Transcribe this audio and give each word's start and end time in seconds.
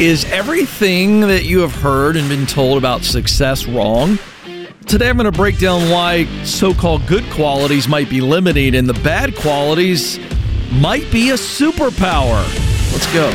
Is 0.00 0.24
everything 0.32 1.20
that 1.20 1.44
you 1.44 1.60
have 1.60 1.74
heard 1.74 2.16
and 2.16 2.26
been 2.26 2.46
told 2.46 2.78
about 2.78 3.02
success 3.02 3.66
wrong? 3.66 4.18
Today 4.86 5.10
I'm 5.10 5.18
going 5.18 5.30
to 5.30 5.38
break 5.38 5.58
down 5.58 5.90
why 5.90 6.24
so 6.42 6.72
called 6.72 7.06
good 7.06 7.22
qualities 7.24 7.86
might 7.86 8.08
be 8.08 8.22
limiting 8.22 8.76
and 8.76 8.88
the 8.88 8.98
bad 9.02 9.36
qualities 9.36 10.18
might 10.72 11.12
be 11.12 11.32
a 11.32 11.34
superpower. 11.34 12.40
Let's 12.92 13.12
go. 13.12 13.30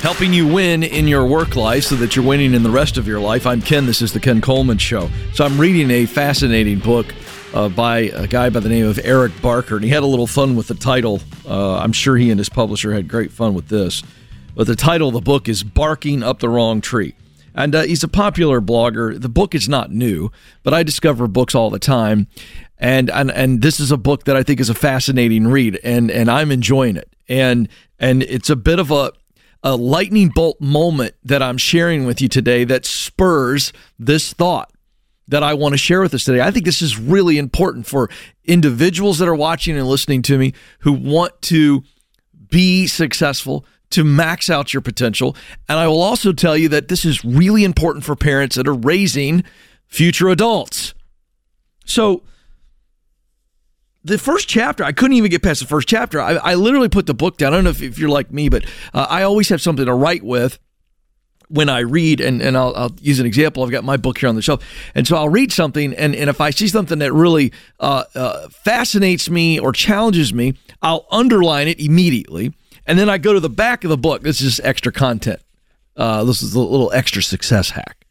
Helping 0.00 0.32
you 0.32 0.48
win 0.48 0.82
in 0.82 1.06
your 1.06 1.24
work 1.24 1.54
life 1.54 1.84
so 1.84 1.94
that 1.94 2.16
you're 2.16 2.24
winning 2.24 2.54
in 2.54 2.64
the 2.64 2.70
rest 2.70 2.98
of 2.98 3.06
your 3.06 3.20
life. 3.20 3.46
I'm 3.46 3.62
Ken. 3.62 3.86
This 3.86 4.02
is 4.02 4.12
the 4.12 4.18
Ken 4.18 4.40
Coleman 4.40 4.78
Show. 4.78 5.10
So 5.32 5.44
I'm 5.44 5.60
reading 5.60 5.92
a 5.92 6.06
fascinating 6.06 6.80
book 6.80 7.14
uh, 7.54 7.68
by 7.68 7.98
a 7.98 8.26
guy 8.26 8.50
by 8.50 8.60
the 8.60 8.68
name 8.68 8.86
of 8.86 8.98
Eric 9.02 9.32
Barker, 9.40 9.76
and 9.76 9.84
he 9.84 9.90
had 9.90 10.02
a 10.02 10.06
little 10.06 10.26
fun 10.26 10.56
with 10.56 10.68
the 10.68 10.74
title. 10.74 11.20
Uh, 11.46 11.76
I'm 11.76 11.92
sure 11.92 12.16
he 12.16 12.30
and 12.30 12.38
his 12.38 12.48
publisher 12.48 12.92
had 12.92 13.08
great 13.08 13.32
fun 13.32 13.54
with 13.54 13.68
this. 13.68 14.02
But 14.54 14.66
the 14.66 14.76
title 14.76 15.08
of 15.08 15.14
the 15.14 15.20
book 15.20 15.48
is 15.48 15.62
Barking 15.62 16.22
Up 16.22 16.40
the 16.40 16.48
Wrong 16.48 16.80
Tree. 16.80 17.14
And 17.54 17.74
uh, 17.74 17.82
he's 17.82 18.02
a 18.02 18.08
popular 18.08 18.60
blogger. 18.60 19.20
The 19.20 19.28
book 19.28 19.54
is 19.54 19.68
not 19.68 19.90
new, 19.90 20.30
but 20.62 20.72
I 20.72 20.82
discover 20.82 21.26
books 21.26 21.54
all 21.54 21.70
the 21.70 21.78
time. 21.78 22.26
And, 22.78 23.10
and 23.10 23.30
and 23.30 23.62
this 23.62 23.78
is 23.78 23.90
a 23.90 23.96
book 23.96 24.24
that 24.24 24.36
I 24.36 24.42
think 24.42 24.58
is 24.58 24.68
a 24.68 24.74
fascinating 24.74 25.46
read, 25.46 25.78
and 25.84 26.10
and 26.10 26.28
I'm 26.28 26.50
enjoying 26.50 26.96
it. 26.96 27.08
And 27.28 27.68
and 28.00 28.22
it's 28.24 28.50
a 28.50 28.56
bit 28.56 28.78
of 28.80 28.90
a 28.90 29.12
a 29.62 29.76
lightning 29.76 30.28
bolt 30.28 30.60
moment 30.60 31.14
that 31.22 31.42
I'm 31.42 31.58
sharing 31.58 32.04
with 32.06 32.20
you 32.20 32.28
today 32.28 32.64
that 32.64 32.84
spurs 32.84 33.72
this 33.98 34.32
thought 34.32 34.71
that 35.32 35.42
I 35.42 35.54
want 35.54 35.72
to 35.72 35.78
share 35.78 36.02
with 36.02 36.12
us 36.12 36.24
today. 36.24 36.42
I 36.42 36.50
think 36.50 36.66
this 36.66 36.82
is 36.82 36.98
really 36.98 37.38
important 37.38 37.86
for 37.86 38.10
individuals 38.44 39.18
that 39.18 39.26
are 39.26 39.34
watching 39.34 39.78
and 39.78 39.86
listening 39.86 40.20
to 40.22 40.36
me 40.36 40.52
who 40.80 40.92
want 40.92 41.40
to 41.42 41.82
be 42.50 42.86
successful, 42.86 43.64
to 43.90 44.04
max 44.04 44.50
out 44.50 44.74
your 44.74 44.82
potential. 44.82 45.34
And 45.70 45.78
I 45.78 45.88
will 45.88 46.02
also 46.02 46.34
tell 46.34 46.54
you 46.54 46.68
that 46.68 46.88
this 46.88 47.06
is 47.06 47.24
really 47.24 47.64
important 47.64 48.04
for 48.04 48.14
parents 48.14 48.56
that 48.56 48.68
are 48.68 48.74
raising 48.74 49.42
future 49.86 50.28
adults. 50.28 50.92
So, 51.86 52.22
the 54.04 54.18
first 54.18 54.48
chapter, 54.48 54.84
I 54.84 54.92
couldn't 54.92 55.16
even 55.16 55.30
get 55.30 55.42
past 55.42 55.60
the 55.60 55.66
first 55.66 55.88
chapter. 55.88 56.20
I, 56.20 56.32
I 56.34 56.54
literally 56.54 56.90
put 56.90 57.06
the 57.06 57.14
book 57.14 57.38
down. 57.38 57.54
I 57.54 57.56
don't 57.56 57.64
know 57.64 57.70
if, 57.70 57.80
if 57.80 57.98
you're 57.98 58.10
like 58.10 58.30
me, 58.30 58.50
but 58.50 58.64
uh, 58.92 59.06
I 59.08 59.22
always 59.22 59.48
have 59.48 59.62
something 59.62 59.86
to 59.86 59.94
write 59.94 60.24
with 60.24 60.58
when 61.52 61.68
I 61.68 61.80
read, 61.80 62.20
and, 62.20 62.40
and 62.40 62.56
I'll, 62.56 62.74
I'll, 62.74 62.96
use 63.02 63.20
an 63.20 63.26
example. 63.26 63.62
I've 63.62 63.70
got 63.70 63.84
my 63.84 63.98
book 63.98 64.16
here 64.16 64.28
on 64.28 64.36
the 64.36 64.42
shelf. 64.42 64.64
And 64.94 65.06
so 65.06 65.16
I'll 65.16 65.28
read 65.28 65.52
something, 65.52 65.92
and, 65.94 66.14
and 66.14 66.30
if 66.30 66.40
I 66.40 66.48
see 66.48 66.66
something 66.66 66.98
that 67.00 67.12
really 67.12 67.52
uh, 67.78 68.04
uh, 68.14 68.48
fascinates 68.48 69.28
me 69.28 69.60
or 69.60 69.72
challenges 69.72 70.32
me, 70.32 70.54
I'll 70.80 71.06
underline 71.10 71.68
it 71.68 71.78
immediately. 71.78 72.54
And 72.86 72.98
then 72.98 73.10
I 73.10 73.18
go 73.18 73.34
to 73.34 73.40
the 73.40 73.50
back 73.50 73.84
of 73.84 73.90
the 73.90 73.98
book. 73.98 74.22
This 74.22 74.40
is 74.40 74.56
just 74.56 74.66
extra 74.66 74.90
content. 74.90 75.40
Uh, 75.94 76.24
this 76.24 76.42
is 76.42 76.54
a 76.54 76.60
little 76.60 76.90
extra 76.92 77.22
success 77.22 77.70
hack. 77.70 78.06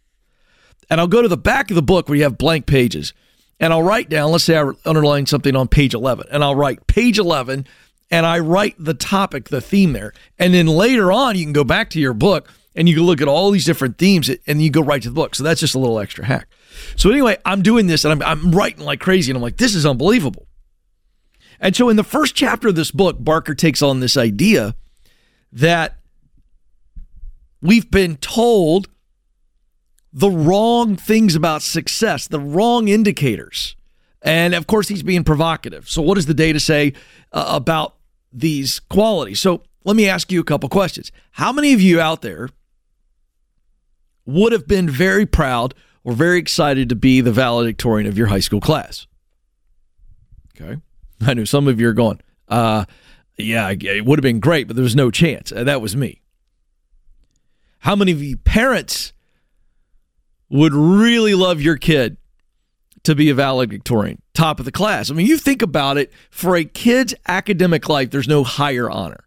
And 0.90 1.00
I'll 1.00 1.08
go 1.08 1.24
to 1.24 1.28
the 1.28 1.38
back 1.38 1.72
of 1.72 1.76
the 1.76 1.82
book 1.82 2.08
where 2.08 2.18
you 2.18 2.24
have 2.24 2.38
blank 2.38 2.68
pages. 2.68 3.14
And 3.60 3.74
I'll 3.74 3.84
write 3.84 4.08
down, 4.08 4.32
let's 4.32 4.44
say 4.44 4.58
I 4.58 4.72
underline 4.86 5.26
something 5.26 5.56
on 5.56 5.68
page 5.68 5.94
11, 5.96 6.28
and 6.32 6.44
I'll 6.44 6.56
write 6.56 6.86
page 6.88 7.18
11, 7.18 7.66
and 8.12 8.26
I 8.26 8.40
write 8.40 8.76
the 8.78 8.94
topic, 8.94 9.50
the 9.50 9.62
theme 9.62 9.94
there. 9.94 10.14
And 10.38 10.54
then 10.54 10.68
later 10.68 11.12
on, 11.12 11.36
you 11.38 11.44
can 11.44 11.54
go 11.54 11.64
back 11.64 11.90
to 11.92 12.00
your 12.00 12.14
book 12.14 12.50
and 12.76 12.88
you 12.88 12.96
can 12.96 13.04
look 13.04 13.22
at 13.22 13.28
all 13.28 13.52
these 13.52 13.66
different 13.66 13.98
themes 13.98 14.30
and 14.48 14.62
you 14.62 14.70
go 14.70 14.82
right 14.82 15.02
to 15.02 15.10
the 15.10 15.16
book. 15.16 15.36
So 15.36 15.44
that's 15.44 15.60
just 15.60 15.76
a 15.76 15.80
little 15.80 16.00
extra 16.00 16.26
hack. 16.26 16.48
So 16.96 17.10
anyway, 17.10 17.38
I'm 17.46 17.62
doing 17.62 17.88
this 17.88 18.06
and 18.06 18.14
I'm, 18.14 18.22
I'm 18.22 18.52
writing 18.52 18.86
like 18.86 19.00
crazy 19.00 19.32
and 19.32 19.38
I'm 19.38 19.42
like, 19.42 19.58
this 19.58 19.76
is 19.76 19.86
unbelievable. 19.86 20.48
And 21.60 21.76
so 21.76 21.90
in 21.90 21.96
the 21.96 22.04
first 22.04 22.34
chapter 22.34 22.70
of 22.70 22.76
this 22.76 22.92
book, 22.92 23.18
Barker 23.20 23.54
takes 23.54 23.82
on 23.82 24.00
this 24.00 24.18
idea 24.18 24.76
that 25.52 25.98
we've 27.62 27.92
been 27.92 28.16
told 28.18 28.88
the 30.14 30.30
wrong 30.30 30.96
things 30.96 31.36
about 31.36 31.62
success, 31.62 32.28
the 32.28 32.40
wrong 32.40 32.88
indicators. 32.88 33.76
And 34.22 34.54
of 34.54 34.68
course, 34.68 34.88
he's 34.88 35.04
being 35.04 35.24
provocative. 35.24 35.90
So, 35.90 36.02
what 36.02 36.16
does 36.16 36.26
the 36.26 36.34
data 36.34 36.60
say 36.60 36.94
uh, 37.32 37.46
about 37.48 37.96
these 38.32 38.80
qualities? 38.80 39.40
So, 39.40 39.64
let 39.84 39.96
me 39.96 40.08
ask 40.08 40.32
you 40.32 40.40
a 40.40 40.44
couple 40.44 40.70
questions. 40.70 41.12
How 41.32 41.52
many 41.52 41.74
of 41.74 41.82
you 41.82 42.00
out 42.00 42.22
there 42.22 42.50
would 44.32 44.52
have 44.52 44.68
been 44.68 44.90
very 44.90 45.26
proud 45.26 45.74
or 46.04 46.14
very 46.14 46.40
excited 46.40 46.90
to 46.90 46.96
be 46.96 47.22
the 47.22 47.32
valedictorian 47.32 48.08
of 48.08 48.18
your 48.18 48.28
high 48.28 48.40
school 48.40 48.62
class. 48.62 49.08
Okay. 50.60 50.78
I 51.22 51.34
know 51.34 51.46
some 51.46 51.68
of 51.68 51.80
you 51.80 51.88
are 51.90 51.94
going, 51.94 52.20
uh, 52.48 52.86
yeah, 53.38 53.70
it 53.70 54.06
would 54.06 54.20
have 54.20 54.24
been 54.24 54.40
great, 54.40 54.68
but 54.68 54.76
there 54.76 54.84
was 54.84 54.96
no 54.96 55.12
chance. 55.12 55.52
Uh, 55.52 55.64
that 55.64 55.82
was 55.82 55.96
me. 55.96 56.22
How 57.80 57.96
many 57.96 58.12
of 58.12 58.22
you 58.22 58.38
parents 58.38 59.14
would 60.50 60.74
really 60.74 61.34
love 61.34 61.62
your 61.62 61.78
kid 61.78 62.18
to 63.04 63.16
be 63.16 63.30
a 63.30 63.34
valedictorian, 63.34 64.22
top 64.34 64.60
of 64.60 64.66
the 64.66 64.72
class? 64.72 65.10
I 65.10 65.16
mean, 65.16 65.26
you 65.26 65.38
think 65.38 65.62
about 65.62 65.98
it, 65.98 66.12
for 66.30 66.56
a 66.56 66.64
kid's 66.64 67.16
academic 67.28 67.90
life, 67.90 68.12
there's 68.12 68.28
no 68.28 68.44
higher 68.44 68.90
honor. 68.90 69.26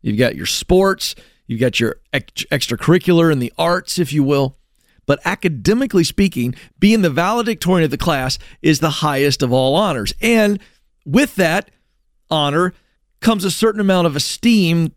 You've 0.00 0.18
got 0.18 0.34
your 0.34 0.46
sports, 0.46 1.14
You've 1.52 1.60
got 1.60 1.78
your 1.78 2.00
extracurricular 2.12 3.30
and 3.30 3.40
the 3.40 3.52
arts, 3.58 3.98
if 3.98 4.12
you 4.12 4.24
will. 4.24 4.56
But 5.04 5.20
academically 5.24 6.04
speaking, 6.04 6.54
being 6.78 7.02
the 7.02 7.10
valedictorian 7.10 7.84
of 7.84 7.90
the 7.90 7.98
class 7.98 8.38
is 8.62 8.78
the 8.80 8.90
highest 8.90 9.42
of 9.42 9.52
all 9.52 9.74
honors. 9.74 10.14
And 10.20 10.60
with 11.04 11.34
that 11.36 11.70
honor 12.30 12.72
comes 13.20 13.44
a 13.44 13.50
certain 13.50 13.80
amount 13.80 14.06
of 14.06 14.16
esteem. 14.16 14.94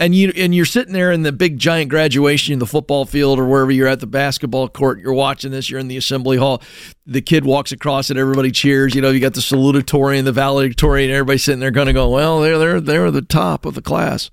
And 0.00 0.14
you 0.14 0.32
and 0.36 0.54
you're 0.54 0.64
sitting 0.64 0.92
there 0.92 1.10
in 1.10 1.22
the 1.22 1.32
big 1.32 1.58
giant 1.58 1.90
graduation 1.90 2.52
in 2.52 2.60
the 2.60 2.66
football 2.66 3.04
field 3.04 3.40
or 3.40 3.46
wherever 3.46 3.72
you're 3.72 3.88
at 3.88 3.98
the 3.98 4.06
basketball 4.06 4.68
court. 4.68 5.00
You're 5.00 5.12
watching 5.12 5.50
this. 5.50 5.68
You're 5.68 5.80
in 5.80 5.88
the 5.88 5.96
assembly 5.96 6.36
hall. 6.36 6.62
The 7.04 7.20
kid 7.20 7.44
walks 7.44 7.72
across 7.72 8.08
and 8.08 8.16
everybody 8.16 8.52
cheers. 8.52 8.94
You 8.94 9.00
know, 9.00 9.10
you 9.10 9.18
got 9.18 9.34
the 9.34 9.40
salutatorian, 9.40 10.22
the 10.22 10.30
valedictorian. 10.30 11.10
Everybody 11.10 11.38
sitting 11.38 11.58
there, 11.58 11.72
going 11.72 11.88
to 11.88 11.92
go, 11.92 12.08
well, 12.10 12.40
they're 12.40 12.60
they're 12.60 12.80
they're 12.80 13.10
the 13.10 13.22
top 13.22 13.66
of 13.66 13.74
the 13.74 13.82
class. 13.82 14.30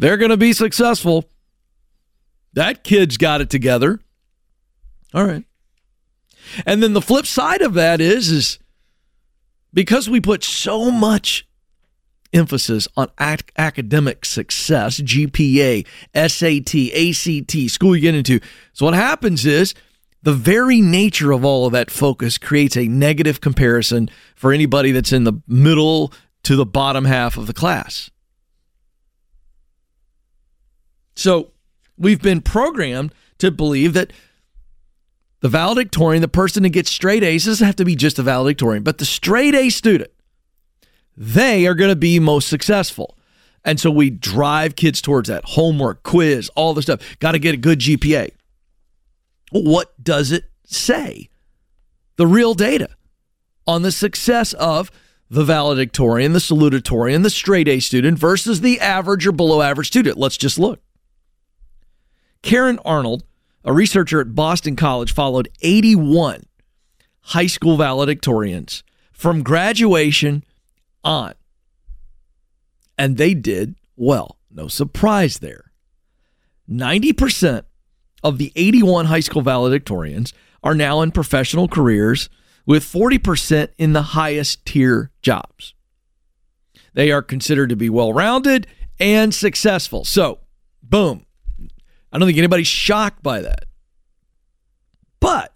They're 0.00 0.16
going 0.16 0.30
to 0.30 0.38
be 0.38 0.54
successful. 0.54 1.28
That 2.54 2.82
kid's 2.84 3.18
got 3.18 3.42
it 3.42 3.50
together. 3.50 4.00
All 5.12 5.26
right. 5.26 5.44
And 6.64 6.82
then 6.82 6.94
the 6.94 7.02
flip 7.02 7.26
side 7.26 7.60
of 7.60 7.74
that 7.74 8.00
is 8.00 8.30
is 8.30 8.58
because 9.74 10.08
we 10.08 10.18
put 10.18 10.42
so 10.42 10.90
much 10.90 11.46
emphasis 12.32 12.88
on 12.96 13.08
ac- 13.20 13.44
academic 13.58 14.24
success, 14.24 15.02
GPA, 15.02 15.86
SAT, 16.14 16.74
ACT, 16.96 17.70
school 17.70 17.94
you 17.94 18.00
get 18.00 18.14
into. 18.14 18.40
So 18.72 18.86
what 18.86 18.94
happens 18.94 19.44
is 19.44 19.74
the 20.22 20.32
very 20.32 20.80
nature 20.80 21.30
of 21.30 21.44
all 21.44 21.66
of 21.66 21.72
that 21.72 21.90
focus 21.90 22.38
creates 22.38 22.76
a 22.76 22.88
negative 22.88 23.42
comparison 23.42 24.08
for 24.34 24.50
anybody 24.50 24.92
that's 24.92 25.12
in 25.12 25.24
the 25.24 25.42
middle 25.46 26.10
to 26.44 26.56
the 26.56 26.66
bottom 26.66 27.04
half 27.04 27.36
of 27.36 27.46
the 27.46 27.52
class. 27.52 28.10
So 31.20 31.50
we've 31.98 32.22
been 32.22 32.40
programmed 32.40 33.12
to 33.40 33.50
believe 33.50 33.92
that 33.92 34.10
the 35.40 35.50
valedictorian, 35.50 36.22
the 36.22 36.28
person 36.28 36.62
that 36.62 36.70
gets 36.70 36.90
straight 36.90 37.22
A's, 37.22 37.44
doesn't 37.44 37.66
have 37.66 37.76
to 37.76 37.84
be 37.84 37.94
just 37.94 38.18
a 38.18 38.22
valedictorian, 38.22 38.82
but 38.82 38.96
the 38.96 39.04
straight 39.04 39.54
A 39.54 39.68
student, 39.68 40.10
they 41.14 41.66
are 41.66 41.74
going 41.74 41.90
to 41.90 41.96
be 41.96 42.18
most 42.18 42.48
successful. 42.48 43.18
And 43.66 43.78
so 43.78 43.90
we 43.90 44.08
drive 44.08 44.76
kids 44.76 45.02
towards 45.02 45.28
that 45.28 45.44
homework, 45.44 46.04
quiz, 46.04 46.50
all 46.56 46.72
the 46.72 46.80
stuff. 46.80 47.02
Got 47.18 47.32
to 47.32 47.38
get 47.38 47.52
a 47.52 47.58
good 47.58 47.80
GPA. 47.80 48.30
What 49.50 50.02
does 50.02 50.32
it 50.32 50.44
say? 50.64 51.28
The 52.16 52.26
real 52.26 52.54
data 52.54 52.88
on 53.66 53.82
the 53.82 53.92
success 53.92 54.54
of 54.54 54.90
the 55.28 55.44
valedictorian, 55.44 56.32
the 56.32 56.38
salutatorian, 56.38 57.22
the 57.22 57.28
straight 57.28 57.68
A 57.68 57.78
student 57.78 58.18
versus 58.18 58.62
the 58.62 58.80
average 58.80 59.26
or 59.26 59.32
below 59.32 59.60
average 59.60 59.88
student. 59.88 60.16
Let's 60.16 60.38
just 60.38 60.58
look. 60.58 60.80
Karen 62.42 62.78
Arnold, 62.84 63.24
a 63.64 63.72
researcher 63.72 64.20
at 64.20 64.34
Boston 64.34 64.76
College, 64.76 65.12
followed 65.12 65.48
81 65.60 66.44
high 67.22 67.46
school 67.46 67.76
valedictorians 67.76 68.82
from 69.12 69.42
graduation 69.42 70.44
on. 71.04 71.34
And 72.98 73.16
they 73.16 73.34
did 73.34 73.76
well. 73.96 74.38
No 74.50 74.68
surprise 74.68 75.38
there. 75.38 75.70
90% 76.68 77.64
of 78.22 78.38
the 78.38 78.52
81 78.56 79.06
high 79.06 79.20
school 79.20 79.42
valedictorians 79.42 80.32
are 80.62 80.74
now 80.74 81.00
in 81.00 81.10
professional 81.10 81.68
careers, 81.68 82.28
with 82.66 82.84
40% 82.84 83.70
in 83.78 83.94
the 83.94 84.02
highest 84.02 84.64
tier 84.66 85.10
jobs. 85.22 85.74
They 86.92 87.10
are 87.10 87.22
considered 87.22 87.70
to 87.70 87.76
be 87.76 87.88
well 87.88 88.12
rounded 88.12 88.66
and 88.98 89.34
successful. 89.34 90.04
So, 90.04 90.40
boom, 90.82 91.24
I 92.12 92.18
don't 92.18 92.26
think 92.26 92.38
anybody's 92.38 92.66
shocked 92.66 93.22
by 93.22 93.40
that. 93.40 93.66
But 95.20 95.52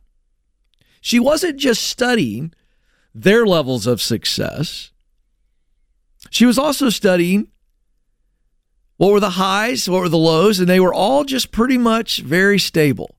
she 1.00 1.18
wasn't 1.18 1.58
just 1.58 1.82
studying 1.82 2.52
their 3.14 3.46
levels 3.46 3.86
of 3.86 4.00
success, 4.02 4.92
she 6.30 6.46
was 6.46 6.58
also 6.58 6.88
studying 6.90 7.48
What 8.96 9.12
were 9.12 9.20
the 9.20 9.30
highs? 9.30 9.88
What 9.88 10.00
were 10.02 10.08
the 10.08 10.16
lows? 10.16 10.60
And 10.60 10.68
they 10.68 10.80
were 10.80 10.94
all 10.94 11.24
just 11.24 11.50
pretty 11.50 11.78
much 11.78 12.20
very 12.20 12.58
stable. 12.58 13.16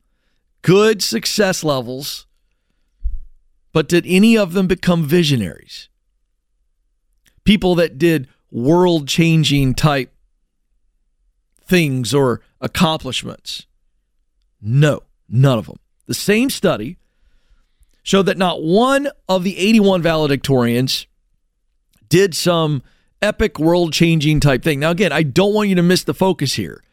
Good 0.61 1.03
success 1.03 1.63
levels. 1.63 2.25
But 3.73 3.89
did 3.89 4.05
any 4.07 4.37
of 4.37 4.53
them 4.53 4.67
become 4.67 5.03
visionaries? 5.03 5.89
People 7.43 7.75
that 7.75 7.97
did 7.97 8.27
world 8.49 9.07
changing 9.07 9.75
type 9.75 10.14
things 11.65 12.13
or 12.13 12.41
accomplishments? 12.61 13.65
No, 14.61 15.01
none 15.29 15.59
of 15.59 15.67
them. 15.67 15.77
The 16.07 16.13
same 16.13 16.49
study 16.49 16.97
showed 18.03 18.23
that 18.23 18.37
not 18.37 18.63
one 18.63 19.09
of 19.27 19.43
the 19.43 19.57
81 19.57 20.03
valedictorians 20.03 21.07
did 22.07 22.35
some 22.35 22.83
epic 23.21 23.59
world 23.59 23.93
changing 23.93 24.39
type 24.39 24.63
thing. 24.63 24.79
Now, 24.79 24.91
again, 24.91 25.11
I 25.11 25.23
don't 25.23 25.53
want 25.53 25.69
you 25.69 25.75
to 25.75 25.83
miss 25.83 26.03
the 26.03 26.13
focus 26.13 26.53
here 26.53 26.83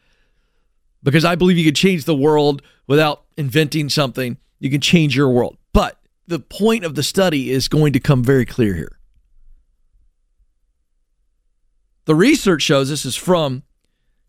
because 1.03 1.25
I 1.25 1.35
believe 1.35 1.57
you 1.57 1.65
could 1.65 1.75
change 1.75 2.05
the 2.05 2.15
world 2.15 2.61
without 2.87 3.25
inventing 3.37 3.89
something. 3.89 4.37
You 4.59 4.69
can 4.69 4.81
change 4.81 5.15
your 5.15 5.29
world. 5.29 5.57
But 5.73 5.99
the 6.27 6.39
point 6.39 6.83
of 6.83 6.95
the 6.95 7.03
study 7.03 7.51
is 7.51 7.67
going 7.67 7.93
to 7.93 7.99
come 7.99 8.23
very 8.23 8.45
clear 8.45 8.73
here. 8.73 8.97
The 12.05 12.15
research 12.15 12.61
shows 12.63 12.89
this 12.89 13.05
is 13.05 13.15
from 13.15 13.63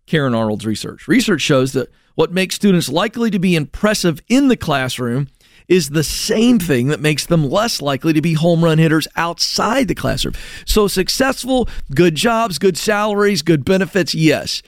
Karen 0.07 0.35
Arnold's 0.35 0.67
research. 0.67 1.09
Research 1.09 1.41
shows 1.41 1.73
that 1.73 1.91
what 2.15 2.33
makes 2.33 2.55
students 2.55 2.89
likely 2.89 3.31
to 3.31 3.39
be 3.39 3.57
impressive 3.57 4.21
in 4.29 4.49
the 4.49 4.57
classroom 4.57 5.29
is 5.67 5.91
the 5.91 6.05
same 6.05 6.59
thing 6.59 6.89
that 6.89 7.01
makes 7.01 7.27
them 7.27 7.49
less 7.49 7.81
likely 7.81 8.13
to 8.13 8.21
be 8.21 8.35
home 8.35 8.63
run 8.63 8.79
hitters 8.79 9.09
outside 9.17 9.89
the 9.89 9.95
classroom. 9.95 10.35
So, 10.67 10.87
successful, 10.89 11.69
good 11.95 12.15
jobs, 12.15 12.59
good 12.59 12.77
salaries, 12.77 13.43
good 13.43 13.65
benefits, 13.65 14.15
yes. 14.15 14.63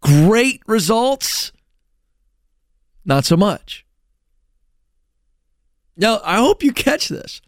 Great 0.00 0.62
results, 0.66 1.52
not 3.04 3.24
so 3.24 3.36
much. 3.36 3.84
Now, 5.96 6.20
I 6.24 6.36
hope 6.36 6.62
you 6.62 6.72
catch 6.72 7.08
this. 7.08 7.42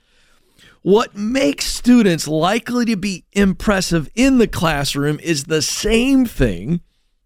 What 0.82 1.16
makes 1.16 1.66
students 1.66 2.26
likely 2.26 2.84
to 2.86 2.96
be 2.96 3.24
impressive 3.32 4.10
in 4.14 4.38
the 4.38 4.48
classroom 4.48 5.18
is 5.20 5.44
the 5.44 5.62
same 5.62 6.26
thing 6.26 6.80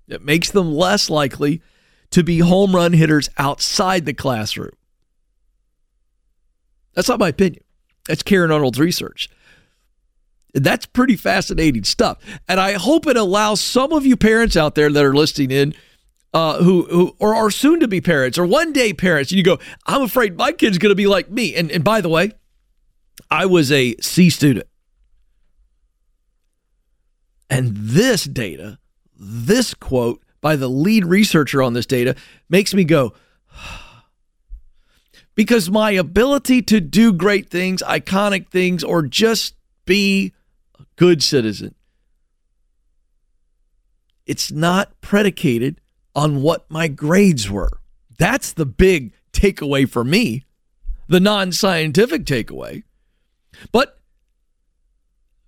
that 0.09 0.25
makes 0.25 0.51
them 0.51 0.73
less 0.73 1.11
likely 1.11 1.63
to 2.11 2.23
be 2.23 2.39
home 2.39 2.75
run 2.75 2.93
hitters 2.93 3.29
outside 3.37 4.07
the 4.07 4.15
classroom. 4.15 4.75
That's 6.95 7.09
not 7.09 7.21
my 7.21 7.29
opinion. 7.29 7.63
That's 8.09 8.23
Karen 8.23 8.51
Arnold's 8.51 8.81
research. 8.81 9.29
That's 10.55 10.87
pretty 10.87 11.17
fascinating 11.17 11.85
stuff. 11.85 12.19
And 12.49 12.59
I 12.59 12.75
hope 12.75 13.07
it 13.07 13.17
allows 13.17 13.61
some 13.61 13.93
of 13.93 14.07
you 14.07 14.17
parents 14.17 14.57
out 14.57 14.75
there 14.75 14.91
that 14.91 15.05
are 15.05 15.15
listening 15.15 15.51
in 15.51 15.75
uh, 16.33 16.63
who, 16.63 16.85
who 16.85 17.17
or 17.19 17.35
are 17.35 17.51
soon 17.51 17.81
to 17.81 17.89
be 17.89 18.01
parents 18.01 18.39
or 18.39 18.47
one 18.47 18.73
day 18.73 18.93
parents, 18.93 19.31
and 19.31 19.39
you 19.39 19.45
go, 19.45 19.59
I'm 19.87 20.03
afraid 20.03 20.37
my 20.37 20.53
kid's 20.53 20.79
going 20.79 20.91
to 20.91 20.97
be 20.97 21.07
like 21.07 21.31
me. 21.31 21.55
And, 21.55 21.71
and 21.71 21.85
by 21.85 22.01
the 22.01 22.09
way, 22.09 22.33
I 23.31 23.47
was 23.47 23.73
a 23.73 23.97
C 24.01 24.31
student. 24.31 24.67
And 27.49 27.77
this 27.77 28.25
data, 28.25 28.79
this 29.19 29.75
quote 29.75 30.23
by 30.41 30.57
the 30.57 30.69
lead 30.69 31.05
researcher 31.05 31.63
on 31.63 31.73
this 31.73 31.87
data 31.87 32.15
makes 32.49 32.75
me 32.75 32.85
go, 32.85 33.15
because 35.35 35.71
my 35.71 35.91
ability 35.93 36.63
to 36.63 36.81
do 36.81 37.13
great 37.13 37.51
things, 37.51 37.83
iconic 37.83 38.49
things, 38.49 38.85
or 38.85 39.03
just 39.03 39.55
be 39.85 40.33
a 40.79 40.85
good 40.97 41.23
citizen, 41.23 41.75
it's 44.27 44.51
not 44.51 45.01
predicated 45.01 45.81
on 46.15 46.43
what 46.43 46.71
my 46.71 46.89
grades 46.89 47.51
were. 47.51 47.81
That's 48.19 48.53
the 48.53 48.67
big 48.67 49.13
takeaway 49.33 49.89
for 49.89 50.03
me, 50.05 50.45
the 51.09 51.21
non 51.21 51.53
scientific 51.53 52.25
takeaway. 52.25 52.83
But 53.73 53.96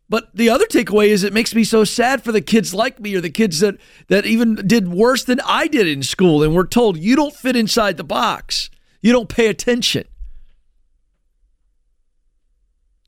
but 0.09 0.35
the 0.35 0.49
other 0.49 0.67
takeaway 0.67 1.09
is 1.09 1.23
it 1.23 1.33
makes 1.33 1.55
me 1.55 1.65
so 1.65 1.85
sad 1.85 2.23
for 2.23 2.33
the 2.33 2.41
kids 2.41 2.73
like 2.73 2.99
me 2.99 3.15
or 3.15 3.21
the 3.21 3.31
kids 3.31 3.61
that 3.61 3.77
that 4.09 4.25
even 4.25 4.55
did 4.55 4.89
worse 4.89 5.25
than 5.25 5.41
I 5.45 5.67
did 5.67 5.87
in 5.87 6.03
school 6.03 6.43
and 6.43 6.55
we're 6.55 6.67
told 6.67 6.99
you 6.99 7.15
don't 7.15 7.35
fit 7.35 7.57
inside 7.57 7.97
the 7.97 8.05
box. 8.05 8.71
You 9.03 9.13
don't 9.13 9.29
pay 9.29 9.47
attention. 9.47 10.05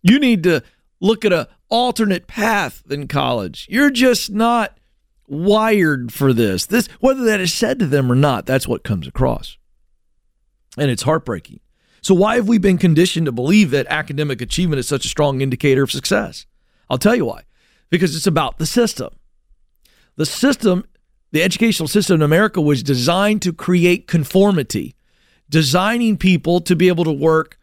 You 0.03 0.19
need 0.19 0.43
to 0.45 0.63
look 1.01 1.25
at 1.25 1.33
a 1.33 1.49
alternate 1.69 2.27
path 2.27 2.83
than 2.87 3.09
college. 3.09 3.67
You're 3.71 3.91
just 3.91 4.31
not 4.31 4.79
wired 5.27 6.13
for 6.13 6.33
this. 6.33 6.67
This 6.67 6.87
whether 7.01 7.25
that 7.25 7.41
is 7.41 7.53
said 7.53 7.79
to 7.79 7.87
them 7.87 8.11
or 8.11 8.15
not, 8.15 8.47
that's 8.47 8.69
what 8.69 8.85
comes 8.85 9.07
across. 9.07 9.57
And 10.77 10.91
it's 10.91 11.03
heartbreaking. 11.03 11.61
So, 12.03 12.15
why 12.15 12.37
have 12.37 12.49
we 12.49 12.59
been 12.59 12.79
conditioned 12.79 13.27
to 13.27 13.33
believe 13.33 13.71
that 13.71 13.87
academic 13.89 14.41
achievement 14.41 14.81
is 14.81 14.89
such 14.89 15.05
a 15.05 15.09
strong 15.09 15.41
indicator 15.41 15.83
of 15.83 15.91
success? 15.91 16.47
I'll 16.91 16.99
tell 16.99 17.15
you 17.15 17.25
why. 17.25 17.45
Because 17.89 18.15
it's 18.15 18.27
about 18.27 18.59
the 18.59 18.67
system. 18.67 19.15
The 20.17 20.27
system, 20.27 20.85
the 21.31 21.43
educational 21.43 21.89
system 21.89 22.17
in 22.17 22.23
America 22.23 22.61
was 22.61 22.83
designed 22.83 23.41
to 23.43 23.53
create 23.53 24.07
conformity, 24.07 24.95
designing 25.49 26.19
people 26.19 26.61
to 26.61 26.77
be 26.77 26.89
able 26.89 27.05
to 27.05 27.13
work 27.13 27.57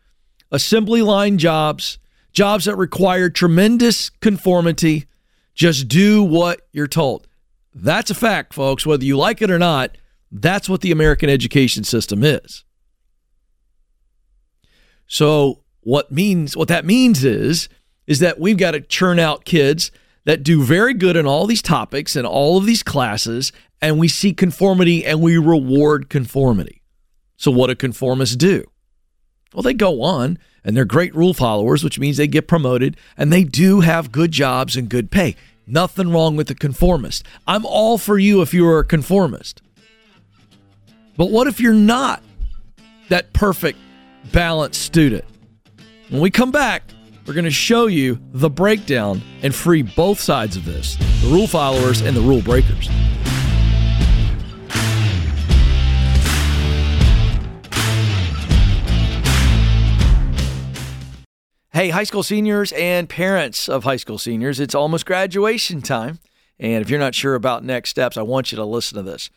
assembly 0.51 1.01
line 1.01 1.37
jobs, 1.37 1.99
jobs 2.31 2.65
that 2.65 2.75
require 2.75 3.29
tremendous 3.29 4.09
conformity. 4.09 5.05
Just 5.53 5.87
do 5.87 6.23
what 6.23 6.61
you're 6.71 6.87
told. 6.87 7.27
That's 7.75 8.09
a 8.09 8.15
fact, 8.15 8.53
folks. 8.53 8.85
Whether 8.85 9.05
you 9.05 9.17
like 9.17 9.41
it 9.41 9.51
or 9.51 9.59
not, 9.59 9.97
that's 10.31 10.67
what 10.67 10.81
the 10.81 10.91
American 10.91 11.29
education 11.29 11.83
system 11.83 12.23
is. 12.23 12.63
So 15.07 15.63
what 15.81 16.11
means 16.11 16.57
what 16.57 16.67
that 16.67 16.85
means 16.85 17.23
is 17.23 17.69
is 18.07 18.19
that 18.19 18.39
we've 18.39 18.57
got 18.57 18.71
to 18.71 18.81
churn 18.81 19.19
out 19.19 19.45
kids 19.45 19.91
that 20.25 20.43
do 20.43 20.63
very 20.63 20.93
good 20.93 21.15
in 21.15 21.25
all 21.25 21.45
these 21.45 21.61
topics 21.61 22.15
and 22.15 22.25
all 22.25 22.57
of 22.57 22.65
these 22.65 22.83
classes 22.83 23.51
and 23.81 23.99
we 23.99 24.07
see 24.07 24.33
conformity 24.33 25.05
and 25.05 25.21
we 25.21 25.37
reward 25.37 26.09
conformity. 26.09 26.81
So 27.37 27.51
what 27.51 27.67
do 27.67 27.75
conformists 27.75 28.37
do? 28.37 28.65
Well, 29.53 29.61
they 29.61 29.73
go 29.73 30.01
on 30.01 30.39
and 30.63 30.75
they're 30.75 30.85
great 30.85 31.15
rule 31.15 31.33
followers, 31.33 31.83
which 31.83 31.99
means 31.99 32.17
they 32.17 32.27
get 32.27 32.47
promoted 32.47 32.97
and 33.15 33.31
they 33.31 33.43
do 33.43 33.81
have 33.81 34.11
good 34.11 34.31
jobs 34.31 34.75
and 34.75 34.89
good 34.89 35.11
pay. 35.11 35.35
Nothing 35.67 36.11
wrong 36.11 36.35
with 36.35 36.47
the 36.47 36.55
conformist. 36.55 37.23
I'm 37.45 37.65
all 37.65 37.97
for 37.97 38.17
you 38.17 38.41
if 38.41 38.53
you're 38.53 38.79
a 38.79 38.85
conformist. 38.85 39.61
But 41.15 41.29
what 41.29 41.47
if 41.47 41.59
you're 41.59 41.73
not 41.73 42.23
that 43.09 43.33
perfect 43.33 43.79
balanced 44.31 44.81
student. 44.81 45.25
When 46.09 46.21
we 46.21 46.31
come 46.31 46.51
back, 46.51 46.83
we're 47.27 47.33
going 47.33 47.43
to 47.43 47.51
show 47.51 47.87
you 47.87 48.17
the 48.31 48.49
breakdown 48.49 49.21
and 49.43 49.53
free 49.53 49.81
both 49.81 50.19
sides 50.19 50.55
of 50.55 50.63
this 50.63 50.95
the 51.21 51.27
rule 51.27 51.47
followers 51.47 52.01
and 52.01 52.15
the 52.15 52.21
rule 52.21 52.41
breakers. 52.41 52.87
Hey, 61.73 61.89
high 61.89 62.05
school 62.05 62.23
seniors 62.23 62.71
and 62.71 63.07
parents 63.07 63.67
of 63.69 63.83
high 63.83 63.97
school 63.97 64.17
seniors, 64.17 64.59
it's 64.59 64.73
almost 64.73 65.05
graduation 65.05 65.81
time. 65.81 66.19
And 66.59 66.81
if 66.81 66.89
you're 66.89 66.99
not 66.99 67.13
sure 67.13 67.35
about 67.35 67.63
next 67.63 67.91
steps, 67.91 68.17
I 68.17 68.23
want 68.23 68.51
you 68.51 68.55
to 68.55 68.65
listen 68.65 68.95
to 68.95 69.03
this. 69.03 69.29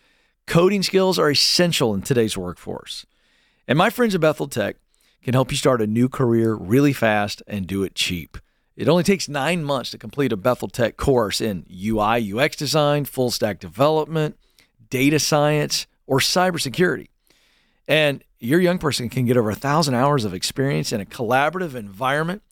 Coding 0.47 0.83
skills 0.83 1.19
are 1.19 1.31
essential 1.31 1.93
in 1.93 2.01
today's 2.01 2.39
workforce. 2.39 3.05
And 3.69 3.77
my 3.77 3.91
friends 3.91 4.15
at 4.15 4.23
Bethel 4.23 4.49
Tech 4.49 4.77
can 5.23 5.35
help 5.35 5.51
you 5.51 5.57
start 5.57 5.83
a 5.83 5.87
new 5.87 6.09
career 6.09 6.55
really 6.55 6.93
fast 6.93 7.43
and 7.47 7.67
do 7.67 7.83
it 7.83 7.95
cheap. 7.95 8.39
It 8.77 8.89
only 8.89 9.03
takes 9.03 9.29
nine 9.29 9.63
months 9.63 9.91
to 9.91 9.99
complete 9.99 10.33
a 10.33 10.37
Bethel 10.37 10.69
Tech 10.69 10.97
course 10.97 11.41
in 11.41 11.67
UI, 11.71 12.33
UX 12.33 12.57
design, 12.57 13.05
full 13.05 13.31
stack 13.31 13.59
development, 13.59 14.39
data 14.89 15.19
science, 15.19 15.87
or 16.07 16.19
cybersecurity. 16.19 17.09
And 17.87 18.25
your 18.39 18.61
young 18.61 18.79
person 18.79 19.09
can 19.09 19.27
get 19.27 19.37
over 19.37 19.51
a 19.51 19.55
thousand 19.55 19.95
hours 19.95 20.25
of 20.25 20.33
experience 20.33 20.93
in 20.93 21.01
a 21.01 21.05
collaborative 21.05 21.75
environment 21.75 22.43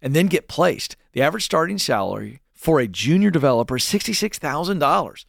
and 0.00 0.14
then 0.14 0.26
get 0.26 0.48
placed. 0.48 0.96
The 1.12 1.22
average 1.22 1.44
starting 1.44 1.78
salary 1.78 2.40
for 2.52 2.78
a 2.78 2.86
junior 2.86 3.30
developer 3.30 3.76
is 3.76 3.84
$66,000. 3.84 5.24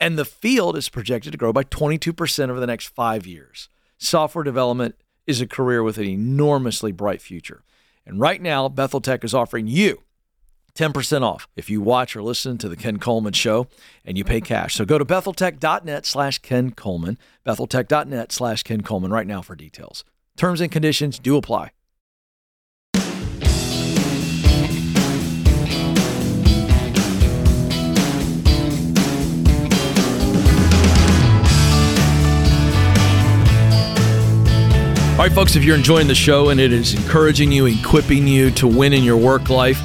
And 0.00 0.18
the 0.18 0.24
field 0.24 0.76
is 0.76 0.88
projected 0.88 1.32
to 1.32 1.38
grow 1.38 1.52
by 1.52 1.62
22% 1.62 2.48
over 2.48 2.60
the 2.60 2.66
next 2.66 2.88
five 2.88 3.26
years 3.26 3.68
software 3.98 4.44
development 4.44 4.94
is 5.26 5.40
a 5.40 5.46
career 5.46 5.82
with 5.82 5.98
an 5.98 6.04
enormously 6.04 6.92
bright 6.92 7.20
future. 7.20 7.62
And 8.04 8.20
right 8.20 8.40
now, 8.40 8.68
Bethel 8.68 9.00
Tech 9.00 9.24
is 9.24 9.34
offering 9.34 9.66
you 9.66 10.02
10% 10.76 11.22
off 11.22 11.48
if 11.56 11.68
you 11.68 11.80
watch 11.80 12.14
or 12.14 12.22
listen 12.22 12.58
to 12.58 12.68
the 12.68 12.76
Ken 12.76 12.98
Coleman 12.98 13.32
Show 13.32 13.66
and 14.04 14.16
you 14.16 14.24
pay 14.24 14.40
cash. 14.40 14.74
So 14.74 14.84
go 14.84 14.98
to 14.98 15.04
betheltech.net 15.04 16.06
slash 16.06 16.38
Ken 16.38 16.70
Coleman, 16.70 17.18
betheltech.net 17.44 18.30
slash 18.30 18.62
Ken 18.62 18.82
Coleman 18.82 19.10
right 19.10 19.26
now 19.26 19.42
for 19.42 19.56
details. 19.56 20.04
Terms 20.36 20.60
and 20.60 20.70
conditions 20.70 21.18
do 21.18 21.36
apply. 21.36 21.70
Folks, 35.36 35.56
if 35.56 35.64
you're 35.64 35.76
enjoying 35.76 36.06
the 36.08 36.14
show 36.14 36.50
and 36.50 36.60
it 36.60 36.72
is 36.72 36.92
encouraging 36.92 37.50
you, 37.50 37.64
equipping 37.66 38.28
you 38.28 38.50
to 38.50 38.66
win 38.66 38.92
in 38.92 39.02
your 39.02 39.16
work 39.16 39.48
life, 39.48 39.80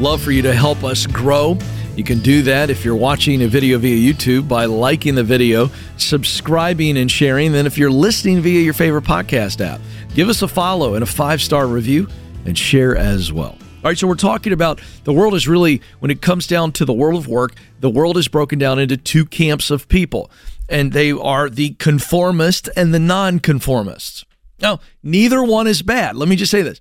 love 0.00 0.22
for 0.22 0.30
you 0.30 0.40
to 0.40 0.54
help 0.54 0.84
us 0.84 1.06
grow. 1.06 1.58
You 1.96 2.02
can 2.02 2.20
do 2.20 2.40
that 2.42 2.70
if 2.70 2.82
you're 2.82 2.96
watching 2.96 3.42
a 3.42 3.46
video 3.46 3.78
via 3.78 4.12
YouTube 4.12 4.48
by 4.48 4.64
liking 4.64 5.14
the 5.14 5.22
video, 5.22 5.70
subscribing, 5.98 6.96
and 6.96 7.10
sharing. 7.10 7.52
Then, 7.52 7.66
if 7.66 7.76
you're 7.76 7.90
listening 7.90 8.40
via 8.40 8.60
your 8.60 8.72
favorite 8.72 9.04
podcast 9.04 9.60
app, 9.60 9.80
give 10.14 10.30
us 10.30 10.40
a 10.40 10.48
follow 10.48 10.94
and 10.94 11.02
a 11.02 11.06
five 11.06 11.42
star 11.42 11.66
review 11.66 12.08
and 12.46 12.56
share 12.56 12.96
as 12.96 13.32
well. 13.32 13.58
All 13.60 13.90
right, 13.90 13.98
so 13.98 14.06
we're 14.06 14.14
talking 14.14 14.52
about 14.52 14.80
the 15.04 15.12
world 15.12 15.34
is 15.34 15.46
really, 15.46 15.82
when 15.98 16.10
it 16.10 16.22
comes 16.22 16.46
down 16.46 16.72
to 16.72 16.86
the 16.86 16.92
world 16.94 17.18
of 17.18 17.28
work, 17.28 17.54
the 17.80 17.90
world 17.90 18.16
is 18.16 18.28
broken 18.28 18.58
down 18.58 18.78
into 18.78 18.96
two 18.96 19.26
camps 19.26 19.70
of 19.70 19.88
people, 19.88 20.30
and 20.70 20.92
they 20.94 21.12
are 21.12 21.50
the 21.50 21.70
conformist 21.74 22.70
and 22.76 22.94
the 22.94 22.98
nonconformists. 22.98 24.24
Now, 24.60 24.80
neither 25.02 25.42
one 25.42 25.66
is 25.66 25.82
bad. 25.82 26.16
Let 26.16 26.28
me 26.28 26.36
just 26.36 26.50
say 26.50 26.62
this 26.62 26.80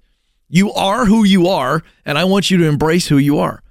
you 0.50 0.74
are 0.74 1.06
who 1.06 1.24
you 1.24 1.48
are, 1.48 1.84
and 2.06 2.18
I 2.18 2.24
want 2.24 2.50
you 2.50 2.58
to 2.58 2.66
embrace 2.66 3.08
who 3.08 3.18
you 3.18 3.40
are. 3.40 3.62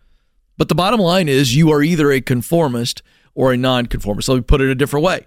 But 0.57 0.69
the 0.69 0.75
bottom 0.75 1.00
line 1.00 1.29
is 1.29 1.55
you 1.55 1.71
are 1.71 1.83
either 1.83 2.11
a 2.11 2.21
conformist 2.21 3.03
or 3.35 3.53
a 3.53 3.57
nonconformist. 3.57 4.29
Let 4.29 4.37
me 4.37 4.41
put 4.43 4.61
it 4.61 4.71
a 4.71 4.75
different 4.75 5.05
way. 5.05 5.27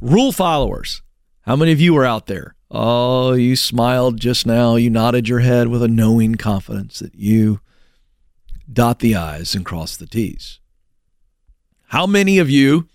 Rule 0.00 0.32
followers. 0.32 1.02
How 1.42 1.56
many 1.56 1.72
of 1.72 1.80
you 1.80 1.96
are 1.96 2.04
out 2.04 2.26
there? 2.26 2.54
Oh, 2.70 3.32
you 3.32 3.56
smiled 3.56 4.20
just 4.20 4.46
now. 4.46 4.76
You 4.76 4.90
nodded 4.90 5.28
your 5.28 5.40
head 5.40 5.68
with 5.68 5.82
a 5.82 5.88
knowing 5.88 6.34
confidence 6.34 6.98
that 6.98 7.14
you 7.14 7.60
dot 8.70 8.98
the 8.98 9.16
I's 9.16 9.54
and 9.54 9.64
cross 9.64 9.96
the 9.96 10.06
T's. 10.06 10.60
How 11.86 12.06
many 12.06 12.38
of 12.38 12.50
you 12.50 12.88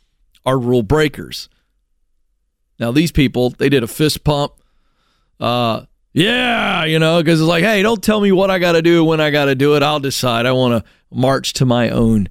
are 0.45 0.59
rule 0.59 0.83
breakers? 0.83 1.49
Now, 2.79 2.91
these 2.91 3.11
people, 3.11 3.49
they 3.49 3.69
did 3.69 3.83
a 3.83 3.87
fist 3.87 4.23
pump. 4.23 4.53
Uh, 5.43 5.85
yeah, 6.13 6.85
you 6.85 6.99
know, 6.99 7.21
because 7.21 7.41
it's 7.41 7.49
like, 7.49 7.65
hey, 7.65 7.81
don't 7.81 8.01
tell 8.01 8.21
me 8.21 8.31
what 8.31 8.49
I 8.49 8.59
got 8.59 8.73
to 8.73 8.81
do 8.81 9.03
when 9.03 9.19
I 9.19 9.29
got 9.29 9.45
to 9.45 9.55
do 9.55 9.75
it. 9.75 9.83
I'll 9.83 9.99
decide. 9.99 10.45
I 10.45 10.53
want 10.53 10.81
to 10.85 10.89
march 11.11 11.51
to 11.53 11.65
my 11.65 11.89
own 11.89 12.29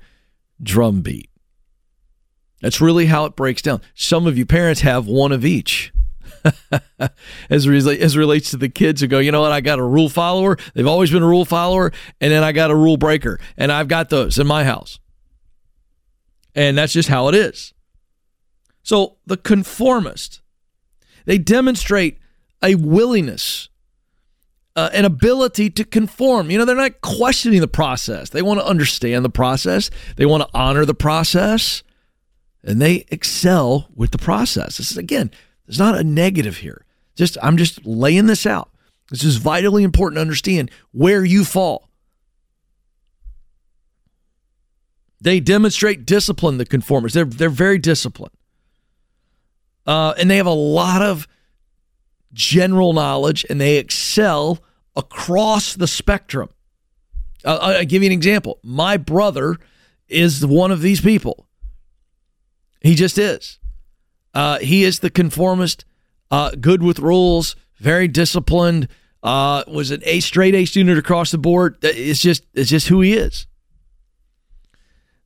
drum 0.63 1.03
beat. 1.03 1.29
That's 2.63 2.81
really 2.81 3.07
how 3.07 3.27
it 3.27 3.37
breaks 3.37 3.61
down. 3.61 3.83
Some 3.95 4.27
of 4.27 4.39
you 4.39 4.47
parents 4.47 4.81
have 4.81 5.07
one 5.07 5.31
of 5.31 5.45
each. 5.45 5.93
as, 7.51 7.67
as 7.67 8.17
relates 8.17 8.51
to 8.53 8.57
the 8.57 8.71
kids 8.71 9.03
who 9.03 9.09
go, 9.09 9.19
you 9.19 9.31
know 9.31 9.43
what, 9.43 9.53
I 9.53 9.61
got 9.61 9.79
a 9.79 9.85
rule 9.85 10.09
follower. 10.09 10.57
They've 10.73 10.87
always 10.87 11.11
been 11.11 11.23
a 11.23 11.29
rule 11.29 11.45
follower. 11.45 11.93
And 12.19 12.33
then 12.33 12.43
I 12.43 12.53
got 12.53 12.71
a 12.71 12.75
rule 12.75 12.97
breaker. 12.97 13.39
And 13.59 13.71
I've 13.71 13.89
got 13.89 14.09
those 14.09 14.39
in 14.39 14.47
my 14.47 14.65
house. 14.65 14.99
And 16.55 16.79
that's 16.79 16.95
just 16.95 17.11
how 17.11 17.29
it 17.29 17.35
is. 17.35 17.75
So 18.83 19.19
the 19.27 19.37
conformist, 19.37 20.41
they 21.27 21.37
demonstrate 21.37 22.19
a 22.63 22.75
willingness, 22.75 23.69
uh, 24.77 24.91
an 24.93 25.05
ability 25.05 25.71
to 25.71 25.85
conform. 25.85 26.51
You 26.51 26.59
know, 26.59 26.65
they're 26.65 26.77
not 26.77 27.01
questioning 27.01 27.61
the 27.61 27.69
process. 27.69 28.31
They 28.31 28.43
want 28.43 28.61
to 28.61 28.67
understand 28.67 29.25
the 29.25 29.31
process, 29.31 29.91
they 30.17 30.27
want 30.27 30.43
to 30.43 30.49
honor 30.55 30.85
the 30.85 30.95
process, 30.95 31.83
and 32.63 32.81
they 32.81 33.05
excel 33.09 33.89
with 33.95 34.11
the 34.11 34.19
process. 34.19 34.77
This 34.79 34.93
is, 34.93 34.97
again, 34.97 35.31
there's 35.67 35.79
not 35.79 35.99
a 35.99 36.05
negative 36.05 36.59
here. 36.59 36.85
Just 37.17 37.37
I'm 37.43 37.57
just 37.57 37.85
laying 37.85 38.27
this 38.27 38.47
out. 38.47 38.71
This 39.11 39.25
is 39.25 39.37
vitally 39.37 39.83
important 39.83 40.17
to 40.17 40.23
understand 40.23 40.71
where 40.93 41.25
you 41.25 41.45
fall. 41.45 41.91
They 45.21 45.39
demonstrate 45.39 46.07
discipline, 46.07 46.59
the 46.59 46.67
conformers. 46.67 47.13
They're, 47.13 47.25
they're 47.25 47.49
very 47.49 47.79
disciplined. 47.79 48.35
Uh, 49.87 50.15
and 50.19 50.31
they 50.31 50.37
have 50.37 50.47
a 50.47 50.51
lot 50.51 51.03
of 51.03 51.29
general 52.33 52.93
knowledge 52.93 53.45
and 53.49 53.61
they 53.61 53.77
excel 53.77 54.63
across 54.97 55.75
the 55.75 55.87
spectrum. 55.87 56.49
I'll 57.45 57.85
give 57.85 58.03
you 58.03 58.07
an 58.07 58.13
example. 58.13 58.59
My 58.63 58.97
brother 58.97 59.57
is 60.09 60.47
one 60.47 60.71
of 60.71 60.81
these 60.81 61.01
people. 61.01 61.47
He 62.81 62.95
just 62.95 63.19
is. 63.19 63.59
Uh, 64.35 64.59
he 64.59 64.85
is 64.85 65.01
the 65.01 65.11
conformist, 65.11 65.85
uh, 66.31 66.53
good 66.61 66.83
with 66.83 66.99
rules, 66.99 67.57
very 67.79 68.09
disciplined. 68.09 68.89
Uh, 69.23 69.63
was 69.69 69.91
an 69.91 70.03
A 70.05 70.21
straight 70.21 70.55
A 70.55 70.65
student 70.65 70.99
across 70.99 71.31
the 71.31 71.39
board. 71.39 71.77
It's 71.83 72.21
just 72.21 72.45
it's 72.55 72.71
just 72.71 72.89
who 72.89 73.01
he 73.03 73.13
is. 73.13 73.47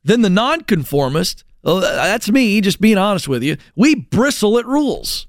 Then 0.03 0.21
the 0.21 0.29
nonconformist, 0.29 1.43
well, 1.63 1.81
that's 1.81 2.29
me, 2.29 2.61
just 2.61 2.79
being 2.79 2.97
honest 2.97 3.27
with 3.27 3.43
you. 3.43 3.57
We 3.75 3.95
bristle 3.95 4.59
at 4.59 4.65
rules. 4.65 5.27